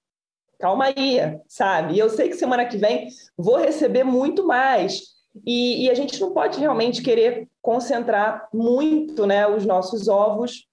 calma 0.59 0.87
aí, 0.87 1.19
sabe? 1.47 1.99
Eu 1.99 2.09
sei 2.09 2.29
que 2.29 2.37
semana 2.37 2.67
que 2.67 2.77
vem 2.77 3.09
vou 3.37 3.57
receber 3.57 4.05
muito 4.05 4.47
mais. 4.47 5.15
E, 5.45 5.85
e, 5.85 5.91
a 5.91 5.95
gente 5.95 6.19
não 6.19 6.33
pode 6.33 6.59
realmente 6.59 7.03
querer 7.03 7.47
concentrar 7.61 8.49
muito 8.55 9.27
né, 9.27 9.47
os 9.47 9.67
nossos 9.67 10.09
ovos 10.09 10.67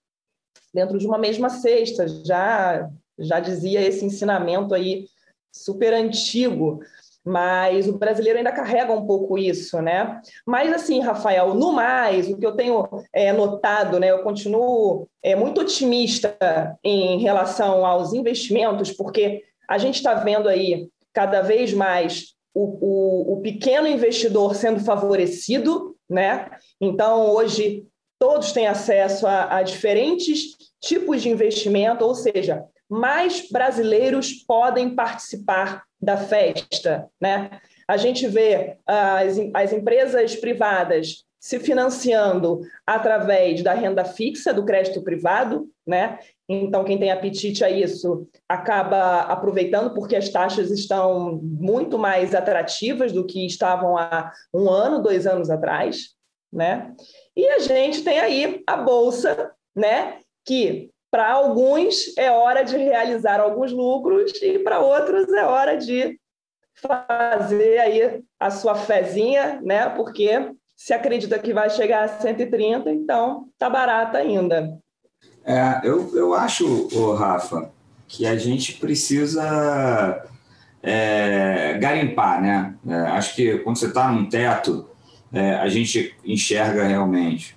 dentro 0.74 0.98
de 0.98 1.06
uma 1.06 1.18
mesma 1.18 1.50
cesta. 1.50 2.08
Já, 2.26 2.90
já 3.20 3.42
dizia 3.42 3.82
esse 3.82 4.06
ensinamento 4.06 4.74
aí 4.74 5.08
super 5.52 5.94
antigo, 5.94 6.80
mas 7.26 7.88
o 7.88 7.98
brasileiro 7.98 8.38
ainda 8.38 8.52
carrega 8.52 8.92
um 8.92 9.06
pouco 9.06 9.38
isso, 9.38 9.82
né? 9.82 10.22
Mas 10.46 10.74
assim, 10.74 11.00
Rafael, 11.00 11.54
no 11.54 11.72
mais, 11.72 12.30
o 12.30 12.38
que 12.38 12.46
eu 12.46 12.56
tenho 12.56 12.88
é, 13.14 13.32
notado, 13.32 14.00
né? 14.00 14.12
Eu 14.12 14.24
continuo 14.24 15.08
é, 15.22 15.36
muito 15.36 15.62
otimista 15.62 16.38
em 16.84 17.20
relação 17.20 17.86
aos 17.86 18.14
investimentos, 18.14 18.92
porque 18.92 19.44
a 19.70 19.78
gente 19.78 19.96
está 19.96 20.16
vendo 20.16 20.50
aí 20.50 20.90
cada 21.14 21.42
vez 21.42 21.74
mais 21.74 22.34
o, 22.54 22.62
o, 22.62 23.34
o 23.34 23.42
pequeno 23.42 23.88
investidor 23.88 24.56
sendo 24.56 24.80
favorecido, 24.82 25.96
né? 26.10 26.50
Então, 26.80 27.30
hoje 27.30 27.86
todos 28.20 28.52
têm 28.52 28.68
acesso 28.68 29.26
a, 29.26 29.58
a 29.58 29.64
diferentes 29.64 30.58
tipos 30.82 31.22
de 31.22 31.30
investimento, 31.30 32.06
ou 32.06 32.14
seja, 32.14 32.64
mais 32.94 33.50
brasileiros 33.50 34.34
podem 34.34 34.96
participar 34.96 35.84
da 36.00 36.16
festa. 36.16 37.10
Né? 37.20 37.50
A 37.88 37.98
gente 37.98 38.28
vê 38.28 38.78
as, 38.86 39.38
as 39.54 39.74
empresas 39.74 40.36
privadas 40.36 41.26
se 41.40 41.60
financiando 41.60 42.62
através 42.86 43.62
da 43.64 43.74
renda 43.74 44.06
fixa 44.06 44.54
do 44.54 44.64
crédito 44.64 45.04
privado, 45.04 45.68
né? 45.86 46.18
Então, 46.48 46.86
quem 46.86 46.98
tem 46.98 47.12
apetite 47.12 47.66
a 47.66 47.70
isso 47.70 48.30
acaba 48.48 49.24
aproveitando, 49.24 49.94
porque 49.94 50.16
as 50.16 50.30
taxas 50.30 50.72
estão 50.72 51.42
muito 51.44 51.98
mais 51.98 52.34
atrativas 52.34 53.12
do 53.12 53.26
que 53.26 53.46
estavam 53.46 53.98
há 53.98 54.32
um 54.54 54.70
ano, 54.70 55.02
dois 55.02 55.28
anos 55.28 55.50
atrás, 55.50 56.12
né? 56.52 56.94
E 57.36 57.46
a 57.46 57.60
gente 57.60 58.04
tem 58.04 58.20
aí 58.20 58.64
a 58.66 58.78
Bolsa, 58.78 59.52
né? 59.76 60.20
Que 60.46 60.93
para 61.14 61.32
alguns 61.32 62.18
é 62.18 62.32
hora 62.32 62.64
de 62.64 62.76
realizar 62.76 63.40
alguns 63.40 63.72
lucros 63.72 64.32
e 64.42 64.58
para 64.58 64.80
outros 64.80 65.32
é 65.32 65.46
hora 65.46 65.78
de 65.78 66.20
fazer 66.82 67.78
aí 67.78 68.24
a 68.40 68.50
sua 68.50 68.74
fezinha, 68.74 69.62
né? 69.62 69.90
Porque 69.90 70.56
se 70.76 70.92
acredita 70.92 71.38
que 71.38 71.54
vai 71.54 71.70
chegar 71.70 72.04
a 72.04 72.08
130, 72.08 72.90
então 72.90 73.48
tá 73.60 73.70
barata 73.70 74.18
ainda. 74.18 74.76
É, 75.46 75.82
eu, 75.84 76.18
eu 76.18 76.34
acho, 76.34 76.88
Rafa, 77.14 77.70
que 78.08 78.26
a 78.26 78.36
gente 78.36 78.74
precisa 78.74 80.26
é, 80.82 81.78
garimpar, 81.80 82.42
né? 82.42 82.74
É, 82.88 82.96
acho 83.12 83.36
que 83.36 83.60
quando 83.60 83.78
você 83.78 83.86
está 83.86 84.12
num 84.12 84.28
teto, 84.28 84.90
é, 85.32 85.58
a 85.58 85.68
gente 85.68 86.16
enxerga 86.26 86.86
realmente 86.86 87.56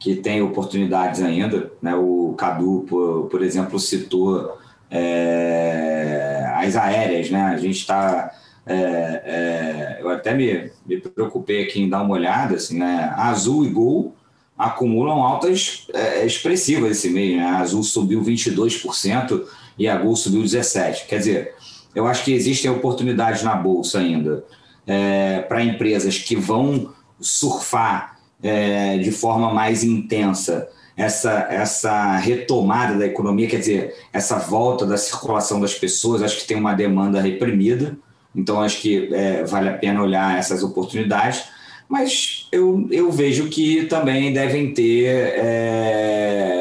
que 0.00 0.16
tem 0.16 0.42
oportunidades 0.42 1.22
ainda. 1.22 1.70
Né? 1.80 1.94
O 1.94 2.34
Cadu, 2.36 2.86
por, 2.88 3.26
por 3.26 3.42
exemplo, 3.42 3.78
citou 3.78 4.58
é, 4.90 6.50
as 6.56 6.74
aéreas, 6.74 7.30
né? 7.30 7.42
A 7.42 7.56
gente 7.58 7.76
está 7.76 8.32
é, 8.66 8.72
é, 8.74 9.98
eu 10.00 10.08
até 10.10 10.34
me, 10.34 10.70
me 10.86 11.00
preocupei 11.00 11.64
aqui 11.64 11.82
em 11.82 11.88
dar 11.88 12.02
uma 12.02 12.14
olhada, 12.14 12.56
assim, 12.56 12.78
né? 12.78 13.12
Azul 13.16 13.64
e 13.64 13.68
Gol 13.68 14.14
acumulam 14.56 15.22
altas 15.22 15.86
é, 15.92 16.24
expressivas 16.24 16.92
esse 16.92 17.10
mês, 17.10 17.36
né? 17.36 17.44
A 17.44 17.58
Azul 17.58 17.82
subiu 17.82 18.22
22% 18.22 19.44
e 19.78 19.88
a 19.88 19.96
Gol 19.96 20.16
subiu 20.16 20.42
17%. 20.42 21.06
Quer 21.06 21.18
dizer, 21.18 21.54
eu 21.94 22.06
acho 22.06 22.24
que 22.24 22.32
existem 22.32 22.70
oportunidades 22.70 23.42
na 23.42 23.54
Bolsa 23.54 23.98
ainda 23.98 24.44
é, 24.86 25.40
para 25.40 25.64
empresas 25.64 26.18
que 26.18 26.36
vão 26.36 26.92
surfar 27.20 28.19
é, 28.42 28.98
de 28.98 29.10
forma 29.10 29.52
mais 29.52 29.84
intensa 29.84 30.68
essa, 30.96 31.46
essa 31.50 32.16
retomada 32.16 32.98
da 32.98 33.06
economia, 33.06 33.48
quer 33.48 33.58
dizer, 33.58 33.94
essa 34.12 34.38
volta 34.38 34.84
da 34.84 34.96
circulação 34.96 35.60
das 35.60 35.74
pessoas, 35.74 36.22
acho 36.22 36.38
que 36.40 36.46
tem 36.46 36.56
uma 36.56 36.74
demanda 36.74 37.20
reprimida, 37.20 37.96
então, 38.34 38.60
acho 38.60 38.80
que 38.80 39.12
é, 39.12 39.44
vale 39.44 39.68
a 39.68 39.76
pena 39.76 40.02
olhar 40.02 40.38
essas 40.38 40.62
oportunidades, 40.62 41.44
mas 41.88 42.46
eu, 42.52 42.86
eu 42.90 43.10
vejo 43.10 43.48
que 43.48 43.86
também 43.86 44.32
devem 44.32 44.72
ter 44.72 45.34
é, 45.36 46.60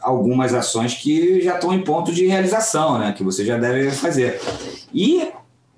algumas 0.00 0.52
ações 0.52 0.94
que 0.94 1.40
já 1.42 1.54
estão 1.54 1.72
em 1.72 1.82
ponto 1.82 2.12
de 2.12 2.26
realização, 2.26 2.98
né, 2.98 3.14
que 3.16 3.22
você 3.22 3.44
já 3.44 3.56
deve 3.56 3.92
fazer. 3.92 4.40
E, 4.92 5.28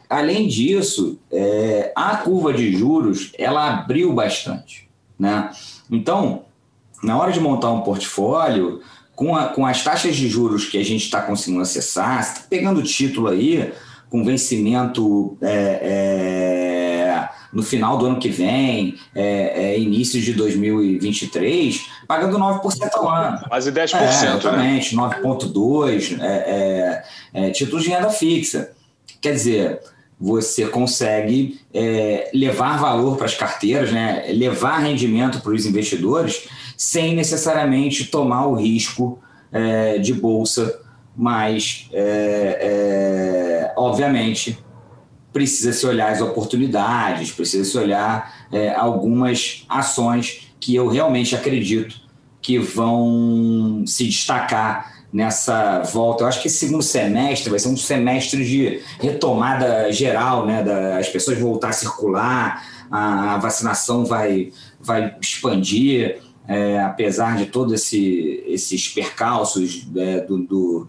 além 0.08 0.48
disso, 0.48 1.18
é, 1.30 1.92
a 1.94 2.16
curva 2.16 2.52
de 2.52 2.72
juros 2.72 3.32
ela 3.38 3.68
abriu 3.68 4.12
bastante. 4.12 4.88
Né? 5.18 5.50
Então, 5.90 6.44
na 7.02 7.18
hora 7.18 7.32
de 7.32 7.40
montar 7.40 7.70
um 7.70 7.82
portfólio, 7.82 8.80
com, 9.14 9.34
a, 9.34 9.48
com 9.48 9.66
as 9.66 9.82
taxas 9.82 10.14
de 10.14 10.28
juros 10.28 10.66
que 10.66 10.78
a 10.78 10.84
gente 10.84 11.04
está 11.04 11.20
conseguindo 11.20 11.60
acessar, 11.60 12.22
você 12.22 12.32
está 12.32 12.46
pegando 12.48 12.82
título 12.82 13.28
aí 13.28 13.72
com 14.08 14.24
vencimento 14.24 15.36
é, 15.42 15.80
é, 15.82 17.28
no 17.52 17.62
final 17.62 17.98
do 17.98 18.06
ano 18.06 18.18
que 18.18 18.28
vem, 18.28 18.96
é, 19.14 19.72
é 19.72 19.78
início 19.78 20.20
de 20.20 20.32
2023, 20.34 21.86
pagando 22.06 22.38
9% 22.38 22.90
ao 22.94 23.08
ano. 23.08 23.40
Quase 23.48 23.72
10%. 23.72 23.94
É, 23.94 24.04
exatamente, 24.04 24.96
né? 24.96 25.02
9,2%, 25.02 26.18
é, 26.20 27.04
é, 27.34 27.50
títulos 27.50 27.84
de 27.84 27.90
renda 27.90 28.10
fixa. 28.10 28.70
Quer 29.20 29.32
dizer, 29.32 29.80
você 30.20 30.66
consegue 30.66 31.60
é, 31.72 32.30
levar 32.34 32.78
valor 32.78 33.16
para 33.16 33.26
as 33.26 33.34
carteiras, 33.34 33.92
né? 33.92 34.26
levar 34.32 34.78
rendimento 34.78 35.40
para 35.40 35.52
os 35.52 35.64
investidores, 35.64 36.48
sem 36.76 37.14
necessariamente 37.14 38.06
tomar 38.06 38.46
o 38.46 38.54
risco 38.54 39.20
é, 39.52 39.98
de 39.98 40.12
bolsa 40.12 40.80
mas, 41.20 41.88
é, 41.92 42.58
é, 42.62 43.74
obviamente, 43.76 44.56
precisa 45.32 45.72
se 45.72 45.84
olhar 45.84 46.12
as 46.12 46.20
oportunidades, 46.20 47.32
precisa 47.32 47.68
se 47.68 47.76
olhar 47.76 48.46
é, 48.52 48.72
algumas 48.72 49.64
ações 49.68 50.52
que 50.60 50.76
eu 50.76 50.86
realmente 50.86 51.34
acredito 51.34 52.00
que 52.40 52.56
vão 52.56 53.82
se 53.84 54.04
destacar 54.04 54.97
nessa 55.12 55.82
volta. 55.82 56.24
Eu 56.24 56.28
acho 56.28 56.40
que 56.40 56.48
esse 56.48 56.58
segundo 56.58 56.82
semestre 56.82 57.50
vai 57.50 57.58
ser 57.58 57.68
um 57.68 57.76
semestre 57.76 58.44
de 58.44 58.80
retomada 59.00 59.90
geral, 59.92 60.46
né? 60.46 60.62
Da, 60.62 60.98
as 60.98 61.08
pessoas 61.08 61.38
voltar 61.38 61.68
a 61.68 61.72
circular, 61.72 62.64
a, 62.90 63.34
a 63.34 63.38
vacinação 63.38 64.04
vai, 64.04 64.52
vai 64.80 65.16
expandir, 65.20 66.20
é, 66.46 66.80
apesar 66.80 67.36
de 67.36 67.46
todos 67.46 67.72
esse, 67.72 68.42
esses 68.46 68.88
percalços 68.88 69.86
é, 69.96 70.20
do, 70.20 70.38
do 70.38 70.88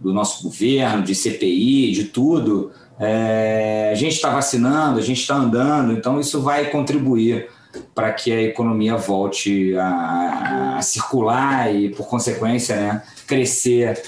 do 0.00 0.12
nosso 0.12 0.44
governo, 0.44 1.02
de 1.02 1.14
CPI, 1.14 1.92
de 1.92 2.04
tudo. 2.04 2.70
É, 2.98 3.90
a 3.92 3.94
gente 3.94 4.14
está 4.14 4.30
vacinando, 4.30 4.98
a 4.98 5.02
gente 5.02 5.20
está 5.20 5.36
andando, 5.36 5.92
então 5.92 6.20
isso 6.20 6.40
vai 6.40 6.70
contribuir 6.70 7.48
para 7.94 8.12
que 8.12 8.32
a 8.32 8.42
economia 8.42 8.96
volte 8.96 9.76
a, 9.76 10.76
a, 10.78 10.82
circular 10.82 11.74
e, 11.74 11.90
por 11.90 12.08
consequência, 12.08 12.76
né, 12.76 13.02
crescer 13.26 14.02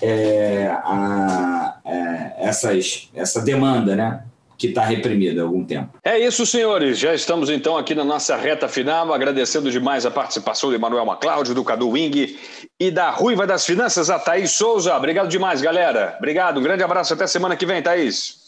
é, 0.00 0.68
a, 0.84 1.78
é, 1.84 2.34
essas, 2.48 3.08
essa 3.14 3.40
demanda, 3.40 3.96
né? 3.96 4.22
que 4.56 4.68
está 4.68 4.84
reprimida 4.84 5.40
há 5.40 5.44
algum 5.44 5.64
tempo. 5.64 5.98
É 6.02 6.18
isso, 6.18 6.46
senhores. 6.46 6.98
Já 6.98 7.14
estamos 7.14 7.50
então 7.50 7.76
aqui 7.76 7.94
na 7.94 8.04
nossa 8.04 8.36
reta 8.36 8.68
final, 8.68 9.12
agradecendo 9.12 9.70
demais 9.70 10.06
a 10.06 10.10
participação 10.10 10.70
do 10.70 10.76
Emanuel 10.76 11.04
Maclaud, 11.04 11.52
do 11.52 11.64
Cadu 11.64 11.90
Wing 11.90 12.38
e 12.80 12.90
da 12.90 13.10
Ruiva 13.10 13.46
das 13.46 13.66
Finanças, 13.66 14.10
a 14.10 14.18
Thaís 14.18 14.52
Souza. 14.52 14.96
Obrigado 14.96 15.28
demais, 15.28 15.60
galera. 15.60 16.14
Obrigado, 16.18 16.60
um 16.60 16.62
grande 16.62 16.82
abraço. 16.82 17.12
Até 17.12 17.26
semana 17.26 17.56
que 17.56 17.66
vem, 17.66 17.82
Thaís. 17.82 18.44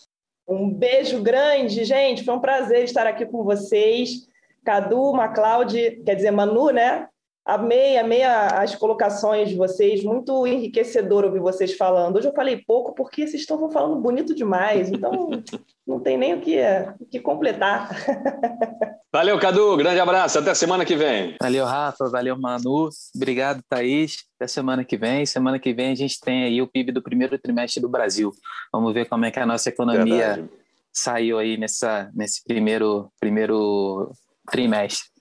Um 0.49 0.71
beijo 0.71 1.21
grande, 1.21 1.85
gente. 1.85 2.25
Foi 2.25 2.35
um 2.35 2.41
prazer 2.41 2.85
estar 2.85 3.07
aqui 3.07 3.27
com 3.27 3.43
vocês. 3.43 4.29
Cadu, 4.67 5.13
Maclaud, 5.13 5.73
quer 6.05 6.17
dizer, 6.17 6.33
Manu, 6.33 6.71
né? 6.71 7.07
Amei, 7.45 7.97
amei 7.97 8.25
as 8.25 8.75
colocações 8.75 9.49
de 9.49 9.55
vocês, 9.55 10.03
muito 10.03 10.45
enriquecedor 10.45 11.25
ouvir 11.25 11.39
vocês 11.39 11.77
falando. 11.77 12.17
Hoje 12.17 12.27
eu 12.27 12.35
falei 12.35 12.65
pouco 12.67 12.93
porque 12.93 13.25
vocês 13.25 13.43
estão 13.43 13.71
falando 13.71 14.01
bonito 14.01 14.35
demais, 14.35 14.91
então 14.91 15.31
não 15.87 16.01
tem 16.01 16.19
nem 16.19 16.35
o 16.35 16.41
que, 16.41 16.59
o 16.99 17.07
que 17.07 17.21
completar. 17.21 17.89
Valeu, 19.15 19.39
Cadu, 19.39 19.77
grande 19.77 20.01
abraço, 20.01 20.41
até 20.41 20.53
semana 20.53 20.85
que 20.85 20.97
vem. 20.97 21.37
Valeu, 21.41 21.65
Rafa, 21.65 22.11
valeu, 22.11 22.37
Manu, 22.37 22.89
obrigado, 23.15 23.63
Thaís, 23.69 24.25
até 24.35 24.49
semana 24.49 24.85
que 24.85 24.97
vem. 24.97 25.25
Semana 25.25 25.61
que 25.61 25.73
vem 25.73 25.93
a 25.93 25.95
gente 25.95 26.21
tem 26.21 26.43
aí 26.43 26.61
o 26.61 26.67
PIB 26.67 26.91
do 26.91 27.01
primeiro 27.01 27.39
trimestre 27.39 27.81
do 27.81 27.89
Brasil. 27.89 28.33
Vamos 28.73 28.93
ver 28.93 29.09
como 29.09 29.25
é 29.25 29.31
que 29.31 29.39
a 29.39 29.47
nossa 29.47 29.69
economia 29.69 30.35
Verdade. 30.35 30.51
saiu 30.93 31.39
aí 31.39 31.57
nessa, 31.57 32.11
nesse 32.13 32.43
primeiro, 32.43 33.09
primeiro 33.21 34.13
trimestre 34.51 35.17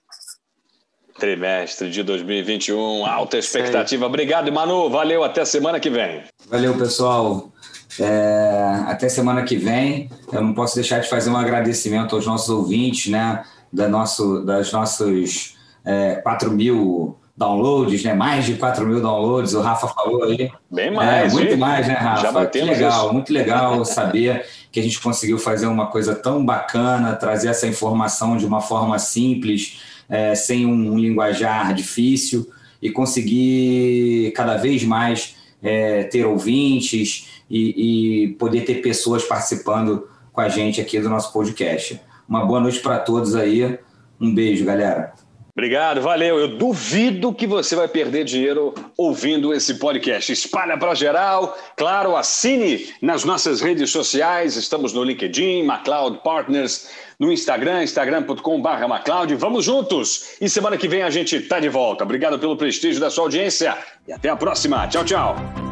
trimestre 1.18 1.90
de 1.90 2.02
2021. 2.02 3.06
Alta 3.06 3.38
expectativa. 3.38 4.06
Obrigado, 4.06 4.52
Manu. 4.52 4.88
Valeu. 4.88 5.24
Até 5.24 5.44
semana 5.44 5.80
que 5.80 5.90
vem. 5.90 6.22
Valeu, 6.48 6.76
pessoal. 6.76 7.50
É, 7.98 8.82
até 8.86 9.08
semana 9.08 9.42
que 9.42 9.56
vem. 9.56 10.10
Eu 10.32 10.42
não 10.42 10.54
posso 10.54 10.74
deixar 10.74 11.00
de 11.00 11.08
fazer 11.08 11.30
um 11.30 11.36
agradecimento 11.36 12.14
aos 12.14 12.26
nossos 12.26 12.48
ouvintes, 12.48 13.10
né? 13.10 13.44
Da 13.72 13.88
nosso, 13.88 14.44
das 14.44 14.72
nossos 14.72 15.56
é, 15.84 16.16
4 16.16 16.50
mil 16.50 17.18
downloads, 17.36 18.02
né? 18.02 18.14
Mais 18.14 18.46
de 18.46 18.54
4 18.54 18.86
mil 18.86 19.00
downloads, 19.00 19.52
o 19.52 19.60
Rafa 19.60 19.88
falou 19.88 20.24
aí. 20.24 20.50
Bem 20.70 20.90
mais. 20.90 21.32
É, 21.32 21.36
muito 21.36 21.58
mais, 21.58 21.86
né, 21.86 21.94
Rafa? 21.94 22.22
Já 22.22 22.32
batemos 22.32 22.68
que 22.70 22.74
legal, 22.74 23.04
isso. 23.04 23.12
muito 23.12 23.32
legal 23.32 23.84
saber 23.86 24.46
que 24.72 24.80
a 24.80 24.82
gente 24.82 25.00
conseguiu 25.00 25.38
fazer 25.38 25.66
uma 25.66 25.88
coisa 25.88 26.14
tão 26.14 26.44
bacana, 26.44 27.14
trazer 27.14 27.48
essa 27.48 27.66
informação 27.66 28.36
de 28.36 28.46
uma 28.46 28.60
forma 28.60 28.98
simples 28.98 29.82
é, 30.08 30.34
sem 30.34 30.64
um, 30.64 30.92
um, 30.92 30.98
linguajar 30.98 31.74
difícil 31.74 32.50
e 32.80 32.90
conseguir 32.90 34.32
cada 34.34 34.56
vez 34.56 34.82
mais 34.84 35.36
é, 35.62 36.04
ter 36.04 36.24
ouvintes 36.24 37.42
e, 37.50 38.24
e 38.24 38.28
poder 38.34 38.62
ter 38.62 38.76
pessoas 38.76 39.24
participando 39.24 40.08
com 40.32 40.40
a 40.40 40.48
gente 40.48 40.80
aqui 40.80 40.98
do 41.00 41.10
nosso 41.10 41.32
podcast. 41.32 42.00
Uma 42.28 42.44
boa 42.44 42.60
noite 42.60 42.80
para 42.80 42.98
todos 42.98 43.34
aí. 43.34 43.78
Um 44.20 44.34
beijo, 44.34 44.64
galera. 44.64 45.25
Obrigado, 45.56 46.02
valeu. 46.02 46.38
Eu 46.38 46.48
duvido 46.48 47.32
que 47.32 47.46
você 47.46 47.74
vai 47.74 47.88
perder 47.88 48.24
dinheiro 48.24 48.74
ouvindo 48.94 49.54
esse 49.54 49.76
podcast. 49.76 50.30
Espalha 50.30 50.76
para 50.76 50.94
geral. 50.94 51.56
Claro, 51.74 52.14
assine 52.14 52.92
nas 53.00 53.24
nossas 53.24 53.62
redes 53.62 53.90
sociais. 53.90 54.54
Estamos 54.54 54.92
no 54.92 55.02
LinkedIn, 55.02 55.62
MacLeod 55.62 56.20
Partners, 56.22 56.90
no 57.18 57.32
Instagram, 57.32 57.84
instagram.com.br 57.84 58.86
MacLeod. 58.86 59.34
Vamos 59.36 59.64
juntos. 59.64 60.36
E 60.42 60.48
semana 60.50 60.76
que 60.76 60.86
vem 60.86 61.02
a 61.02 61.08
gente 61.08 61.36
está 61.36 61.58
de 61.58 61.70
volta. 61.70 62.04
Obrigado 62.04 62.38
pelo 62.38 62.58
prestígio 62.58 63.00
da 63.00 63.08
sua 63.08 63.24
audiência 63.24 63.78
e 64.06 64.12
até 64.12 64.28
a 64.28 64.36
próxima. 64.36 64.86
Tchau, 64.88 65.06
tchau. 65.06 65.65